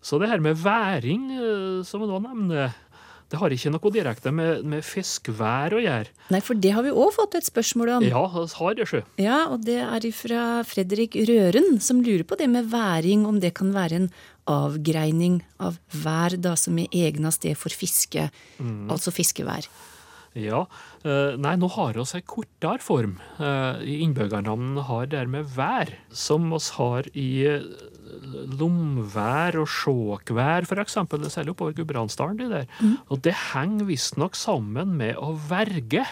Så 0.00 0.18
det 0.20 0.28
her 0.30 0.38
med 0.40 0.56
væring, 0.56 1.30
eh, 1.32 1.82
som 1.84 2.00
vi 2.00 2.06
nå 2.06 2.20
nevner, 2.22 2.72
det 3.28 3.38
har 3.38 3.50
ikke 3.50 3.70
noe 3.74 3.90
direkte 3.92 4.32
med, 4.32 4.64
med 4.64 4.84
fiskvær 4.86 5.74
å 5.76 5.82
gjøre. 5.82 6.08
Nei, 6.32 6.40
for 6.40 6.54
det 6.54 6.70
har 6.72 6.82
vi 6.86 6.92
òg 6.94 7.12
fått 7.12 7.34
et 7.36 7.44
spørsmål 7.44 7.90
om. 7.98 8.06
Ja, 8.08 8.22
har 8.28 8.74
det, 8.78 8.86
sjø. 8.88 9.02
Ja, 9.20 9.42
og 9.52 9.66
det 9.66 9.76
er 9.84 10.06
fra 10.16 10.62
Fredrik 10.64 11.12
Røren, 11.28 11.76
som 11.84 12.00
lurer 12.00 12.24
på 12.24 12.38
det 12.40 12.48
med 12.48 12.70
væring, 12.72 13.26
om 13.28 13.40
det 13.40 13.52
kan 13.58 13.74
være 13.74 13.92
en 13.92 14.10
avgreining 14.48 15.42
av 15.60 15.76
vær, 15.92 16.34
da, 16.40 16.54
som 16.56 16.78
er 16.80 16.88
egna 16.92 17.30
sted 17.34 17.56
for 17.60 17.70
fiske, 17.74 18.30
Mm. 18.58 18.88
altså 18.90 19.12
fiskevær. 19.12 19.68
Ja. 20.38 20.66
eh, 21.04 21.36
Nei, 21.40 21.56
nå 21.56 21.68
har 21.72 21.94
vi 21.94 22.00
en 22.14 22.22
kortere 22.22 22.78
form. 22.84 23.16
Innbyggernavnene 23.82 24.84
har 24.86 25.06
dermed 25.06 25.46
vær, 25.56 25.88
som 26.12 26.52
oss 26.52 26.70
har 26.76 27.08
i 27.14 27.44
eh, 27.48 27.62
lomvær 28.58 29.58
og 29.62 29.68
sjåkvær. 29.68 30.66
Det 30.68 31.32
særlig 31.32 31.54
oppover 31.56 31.74
Gudbrandsdalen, 31.76 32.38
de 32.38 32.48
der. 32.48 32.66
Og 33.10 33.20
det 33.22 33.34
henger 33.52 33.84
visstnok 33.88 34.34
sammen 34.38 34.96
med 34.96 35.16
å 35.16 35.32
verge. 35.48 36.04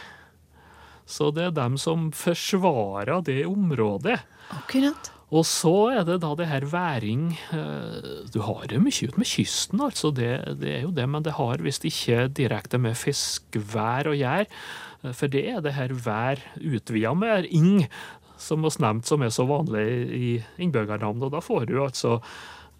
Så 1.06 1.30
det 1.34 1.44
er 1.44 1.54
dem 1.54 1.76
som 1.78 2.10
forsvarer 2.10 3.22
det 3.22 3.44
området. 3.46 4.18
Akkurat. 4.50 5.12
Og 5.34 5.42
så 5.42 5.72
er 5.90 6.04
det 6.06 6.20
da 6.22 6.32
det 6.38 6.46
her 6.46 6.64
væring 6.70 7.32
eh, 7.54 8.10
Du 8.30 8.38
har 8.46 8.66
det 8.70 8.78
mye 8.82 9.08
ut 9.08 9.16
med 9.18 9.26
kysten, 9.26 9.80
altså. 9.82 10.12
Det, 10.14 10.58
det 10.60 10.74
er 10.76 10.84
jo 10.84 10.92
det, 10.94 11.06
men 11.10 11.24
det 11.26 11.34
har 11.38 11.64
visst 11.64 11.86
ikke 11.88 12.28
direkte 12.30 12.78
med 12.78 12.94
fiskevær 12.98 14.12
å 14.12 14.14
gjøre. 14.14 14.46
Eh, 15.02 15.10
For 15.16 15.32
det 15.32 15.42
er 15.50 15.64
det 15.64 15.74
her 15.74 15.96
vær 16.06 16.44
utvida 16.60 17.14
med 17.18 17.50
ing, 17.50 17.88
som 18.38 18.62
vi 18.62 18.70
nevnt, 18.84 19.08
som 19.08 19.24
er 19.24 19.34
så 19.34 19.48
vanlig 19.48 19.88
i 20.14 20.30
innbyggernavn. 20.62 21.26
Og 21.26 21.34
da 21.34 21.42
får 21.42 21.66
du 21.72 21.80
altså 21.82 22.20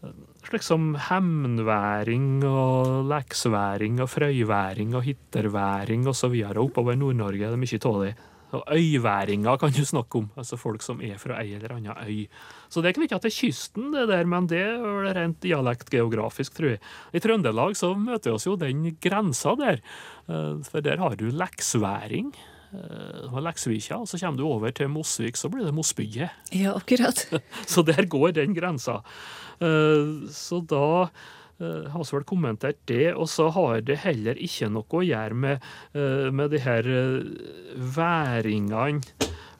eh, 0.06 0.14
slik 0.46 0.62
som 0.62 0.92
hemnværing 1.08 2.46
og 2.46 3.10
leksværing 3.10 3.98
og 4.04 4.12
frøyværing 4.12 4.94
og 4.94 5.02
hitterværing 5.08 6.06
osv. 6.06 6.38
oppover 6.54 6.94
Nord-Norge. 6.94 7.50
Det 7.50 7.58
er 7.58 7.64
mye 7.66 8.04
det. 8.06 8.14
Øyværinger 8.72 9.56
kan 9.60 9.70
du 9.76 9.84
snakke 9.84 10.18
om, 10.18 10.30
altså 10.36 10.56
folk 10.58 10.82
som 10.82 11.00
er 11.04 11.18
fra 11.18 11.40
ei 11.42 11.54
eller 11.56 11.74
anna 11.76 11.94
øy. 12.06 12.26
Så 12.68 12.82
det 12.82 12.90
er 12.90 12.98
knytta 13.00 13.18
til 13.22 13.30
kysten, 13.34 13.90
det 13.94 14.08
der, 14.08 14.24
men 14.24 14.46
det 14.50 14.60
er 14.62 14.78
vel 14.82 15.12
rent 15.16 15.40
dialektgeografisk, 15.44 16.54
tror 16.56 16.74
jeg. 16.74 16.80
I 17.14 17.22
Trøndelag 17.22 17.76
så 17.78 17.92
møter 17.98 18.30
vi 18.30 18.34
oss 18.36 18.46
jo 18.48 18.56
den 18.60 18.96
grensa 19.02 19.54
der, 19.60 19.80
eh, 20.28 20.52
for 20.66 20.80
der 20.80 20.96
har 21.02 21.16
du 21.16 21.26
leksværing. 21.30 22.32
eh, 22.74 23.32
Og 23.32 23.42
Leksvika, 23.42 23.94
og 24.02 24.08
så 24.08 24.18
kommer 24.18 24.36
du 24.38 24.44
over 24.46 24.70
til 24.74 24.88
Mosvik, 24.88 25.36
så 25.36 25.48
blir 25.48 25.64
det 25.64 25.72
Mosbygget. 25.74 26.30
Ja, 26.52 26.74
akkurat. 26.74 27.26
Så 27.66 27.82
der 27.86 28.04
går 28.06 28.32
den 28.34 28.54
grensa. 28.54 29.00
Eh, 29.60 30.26
Så 30.28 30.60
da 30.66 31.08
har 31.58 32.04
vi 32.04 32.16
vel 32.16 32.26
kommentert 32.28 32.78
det, 32.84 33.14
og 33.14 33.28
så 33.32 33.48
har 33.54 33.80
det 33.86 34.02
heller 34.02 34.36
ikke 34.36 34.68
noe 34.72 34.98
å 34.98 35.04
gjøre 35.04 35.36
med, 35.36 35.68
eh, 35.96 36.28
med 36.28 36.52
de 36.52 36.60
her 36.60 36.84
eh, 36.84 37.22
væringene 37.96 39.00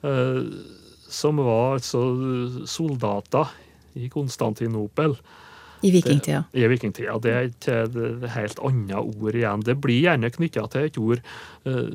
eh, 0.05 0.43
som 1.09 1.41
var 1.41 1.79
altså 1.79 2.03
soldater 2.69 3.55
i 3.97 4.11
Konstantinopel. 4.13 5.17
I 5.87 5.93
vikingtida. 5.95 6.43
Det, 6.53 6.61
I 6.61 6.69
vikingtida. 6.69 7.17
Det 7.23 7.33
er 7.33 7.49
et 7.49 7.69
et 7.69 8.29
helt 8.35 8.61
annet 8.65 8.97
ord 8.99 9.35
igjen. 9.37 9.63
Det 9.65 9.77
blir 9.81 10.03
gjerne 10.03 10.33
knytta 10.35 10.67
til 10.73 10.89
et 10.89 10.99
ord 10.99 11.23
uh, 11.69 11.91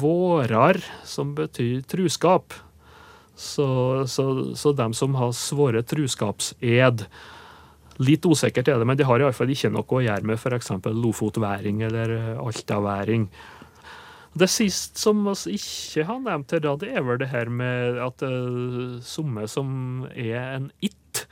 vårar, 0.00 0.78
som 1.04 1.34
betyr 1.34 1.82
truskap. 1.88 2.54
Så, 3.34 4.04
så, 4.06 4.54
så 4.54 4.72
dem 4.76 4.92
som 4.94 5.16
har 5.18 5.32
svoret 5.34 5.88
truskapsed 5.90 7.06
Litt 8.00 8.24
usikkert 8.24 8.70
er 8.72 8.78
det, 8.80 8.86
men 8.88 8.96
det 8.96 9.04
har 9.08 9.20
iallfall 9.20 9.50
ikke 9.52 9.70
noe 9.72 9.84
å 9.84 10.00
gjøre 10.04 10.24
med 10.24 10.38
f.eks. 10.40 10.70
lofotværing 10.96 11.82
eller 11.84 12.14
eh, 12.16 12.38
altaværing. 12.40 13.26
Det 14.32 14.48
siste 14.48 14.96
som 14.96 15.26
vi 15.28 15.58
ikke 15.58 16.06
har 16.08 16.22
nevnt 16.24 16.54
her, 16.54 16.62
da, 16.64 16.72
det 16.80 16.88
er 16.96 17.04
vel 17.04 17.18
det 17.20 17.28
her 17.28 17.50
med 17.52 17.98
at 18.00 18.22
uh, 18.24 18.96
somme 19.04 19.44
som 19.50 20.06
er 20.08 20.38
en 20.54 20.70
it, 20.80 21.26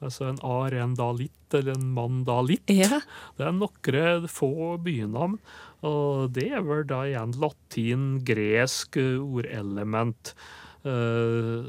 altså 0.00 0.30
en 0.30 0.40
arendalit 0.40 1.58
eller 1.58 1.76
en 1.76 1.90
mandalit, 1.92 2.64
Ja. 2.72 3.02
det 3.36 3.44
er 3.44 3.52
noen 3.52 4.28
få 4.32 4.78
bynavn. 4.80 5.36
Og 5.84 6.32
det 6.32 6.48
er 6.56 6.64
vel 6.64 6.86
da 6.88 7.02
igjen 7.04 7.36
latin, 7.36 8.08
gresk 8.24 8.96
uh, 8.96 9.20
ordelement. 9.20 10.32
uh, 10.88 11.68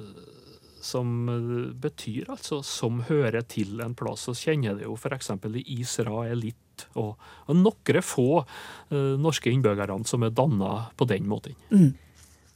som 0.82 1.30
uh, 1.30 1.72
betyr 1.74 2.30
altså 2.30 2.62
'som 2.64 3.04
hører 3.10 3.42
til 3.42 3.82
en 3.82 3.96
plass'. 3.96 4.28
Og 4.30 4.36
kjenner 4.36 4.76
det 4.78 4.86
jo 4.88 4.96
f.eks. 4.96 5.32
i 5.56 5.80
israelitt 5.80 6.88
og, 6.96 7.18
og 7.48 7.56
noen 7.56 8.02
få 8.02 8.44
uh, 8.44 9.16
norske 9.20 9.52
innbyggere 9.52 9.98
som 10.06 10.24
er 10.24 10.30
danna 10.30 10.90
på 10.98 11.06
den 11.06 11.28
måten. 11.28 11.56
Mm. 11.72 11.94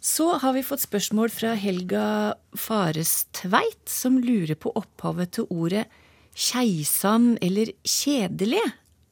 Så 0.03 0.37
har 0.37 0.53
vi 0.53 0.63
fått 0.63 0.83
spørsmål 0.83 1.29
fra 1.31 1.53
Helga 1.55 2.35
Farestveit, 2.55 3.87
som 3.87 4.19
lurer 4.19 4.55
på 4.55 4.73
opphavet 4.75 5.31
til 5.31 5.47
ordet 5.49 5.85
keisam 6.35 7.37
eller 7.41 7.71
kjedelig. 7.87 8.63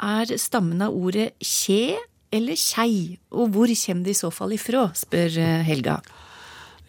Er 0.01 0.35
stammen 0.37 0.81
av 0.81 0.91
ordet 0.91 1.31
kje 1.39 1.95
eller 2.31 2.55
kjei, 2.59 3.19
og 3.31 3.53
hvor 3.53 3.71
kommer 3.71 4.03
det 4.03 4.15
i 4.15 4.19
så 4.19 4.31
fall 4.31 4.51
ifra, 4.55 4.89
spør 4.95 5.29
Helga. 5.31 5.63
Helga. 5.69 6.20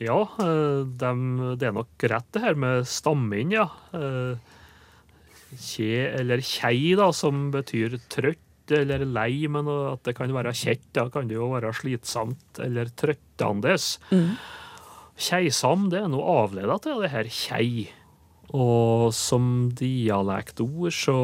Ja, 0.03 0.19
de, 0.39 1.13
det 1.61 1.69
er 1.69 1.77
nok 1.77 2.07
rett 2.11 2.31
det 2.35 2.43
her 2.45 2.59
med 2.59 2.89
stamming, 2.89 3.55
ja. 3.55 3.69
Eh, 3.97 4.51
Kje 5.53 6.07
eller 6.17 6.41
kjei, 6.41 6.95
da, 6.97 7.11
som 7.13 7.51
betyr 7.53 7.99
trøtt 8.13 8.73
eller 8.73 9.03
lei, 9.05 9.45
men 9.53 9.67
at 9.69 10.01
det 10.07 10.15
kan 10.17 10.33
være 10.33 10.55
kjett, 10.57 10.87
da 10.97 11.09
kan 11.13 11.29
det 11.29 11.37
jo 11.37 11.51
være 11.53 11.75
slitsomt 11.77 12.61
eller 12.63 12.89
trøttende. 12.97 13.75
Keisam, 15.21 15.91
det 15.93 16.01
er 16.01 16.09
noe 16.09 16.39
avleda 16.47 16.79
til 16.81 17.03
det 17.05 17.13
her 17.13 17.29
kjei. 17.29 17.91
Og 18.57 19.11
som 19.17 19.69
dialektord 19.77 20.93
så 20.97 21.19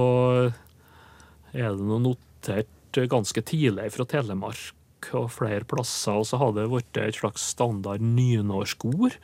er 1.56 1.72
det 1.72 1.88
noe 1.88 2.02
notert 2.04 3.00
ganske 3.08 3.42
tidlig 3.48 3.90
fra 3.94 4.04
Telemark 4.08 4.74
og 5.16 5.30
flere 5.34 5.66
plasser, 5.68 6.18
og 6.18 6.26
så 6.28 6.40
har 6.40 6.54
det 6.56 6.68
blitt 6.70 7.00
et 7.00 7.18
slags 7.18 7.44
standard 7.54 8.04
nynorskord 8.04 9.18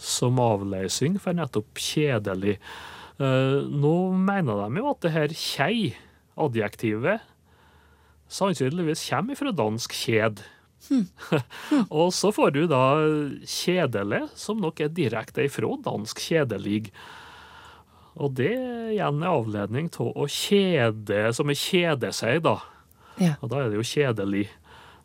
som 0.00 0.40
avløsning 0.42 1.18
for 1.22 1.36
nettopp 1.36 1.78
kjedelig. 1.80 2.58
Eh, 3.22 3.60
nå 3.70 3.94
mener 4.18 4.64
de 4.64 4.82
jo 4.82 4.90
at 4.90 5.04
det 5.04 5.14
her 5.14 5.36
kjei, 5.38 5.94
adjektivet, 6.34 7.22
sannsynligvis 8.32 9.04
kommer 9.06 9.38
fra 9.38 9.54
dansk 9.54 9.94
kjed. 9.94 10.42
og 12.00 12.10
så 12.12 12.32
får 12.34 12.54
du 12.56 12.64
da 12.68 12.82
kjedelig, 13.48 14.24
som 14.36 14.60
nok 14.60 14.82
er 14.84 14.92
direkte 14.92 15.46
ifra 15.46 15.76
dansk 15.84 16.20
kjedelig. 16.26 16.88
Og 18.14 18.34
det 18.38 18.52
igjen 18.94 19.22
er 19.24 19.32
avledning 19.32 19.88
til 19.94 20.12
å 20.14 20.26
kjede, 20.30 21.26
som 21.34 21.50
er 21.50 21.58
kjede 21.58 22.12
seg, 22.14 22.44
da. 22.46 22.58
Ja. 23.18 23.34
Og 23.42 23.50
da 23.50 23.62
er 23.62 23.72
det 23.72 23.80
jo 23.80 23.86
kjedelig. 23.86 24.48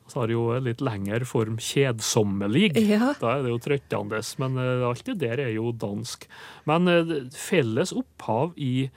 Så 0.09 0.23
har 0.23 0.33
jo 0.33 0.47
en 0.55 0.65
litt 0.65 0.81
lengre 0.81 1.27
form 1.29 1.59
kjedsommelig. 1.61 2.73
Ja. 2.81 3.13
Da 3.19 3.35
er 3.35 3.45
det 3.45 3.53
jo 3.53 3.61
trøttende. 3.61 4.23
Men 4.41 4.57
eh, 4.61 4.87
alt 4.87 5.05
det 5.05 5.19
der 5.21 5.43
er 5.45 5.53
jo 5.53 5.71
dansk. 5.75 6.25
Men 6.69 6.89
eh, 6.89 7.15
felles 7.35 7.93
opphav 7.95 8.55
i, 8.57 8.89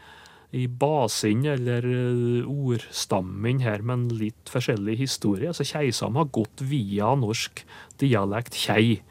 i 0.57 0.67
basen 0.67 1.47
eller 1.53 1.85
ordstammen 1.85 2.61
ordstamming 2.73 3.63
her, 3.65 3.85
men 3.85 4.09
litt 4.19 4.53
forskjellig 4.53 4.99
historie. 5.01 5.53
Så 5.53 5.67
keisam 5.69 6.17
har 6.21 6.31
gått 6.33 6.65
via 6.65 7.15
norsk 7.19 7.65
dialekt 8.03 8.57
kjei. 8.65 9.03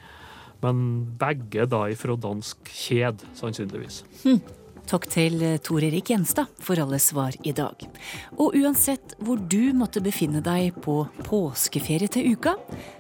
Men 0.62 0.82
begge 1.18 1.66
da 1.70 1.88
ifra 1.90 2.18
dansk 2.22 2.70
kjed, 2.70 3.24
sannsynligvis. 3.38 4.04
Hm. 4.24 4.42
Takk 4.91 5.06
til 5.08 5.39
Tor 5.63 5.86
Erik 5.88 6.10
Gjenstad 6.12 6.49
for 6.60 6.80
alle 6.84 6.97
svar 6.99 7.32
i 7.47 7.54
dag. 7.56 7.86
Og 8.36 8.58
uansett 8.60 9.13
hvor 9.23 9.39
du 9.39 9.71
måtte 9.77 10.04
befinne 10.04 10.41
deg 10.43 10.75
på 10.84 10.97
påskeferie 11.23 12.12
til 12.12 12.34
uka, 12.36 12.58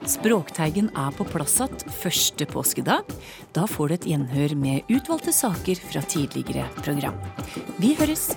Språkteigen 0.07 0.87
er 0.95 1.11
på 1.17 1.27
plass 1.27 1.57
igjen 1.59 1.83
første 1.99 2.47
påskedag. 2.47 3.11
Da 3.51 3.67
får 3.67 3.91
du 3.91 3.97
et 3.97 4.09
gjenhør 4.13 4.55
med 4.55 4.87
utvalgte 4.87 5.35
saker 5.35 5.83
fra 5.91 6.05
tidligere 6.07 6.69
program. 6.79 7.19
Vi 7.83 7.91
høres! 7.99 8.29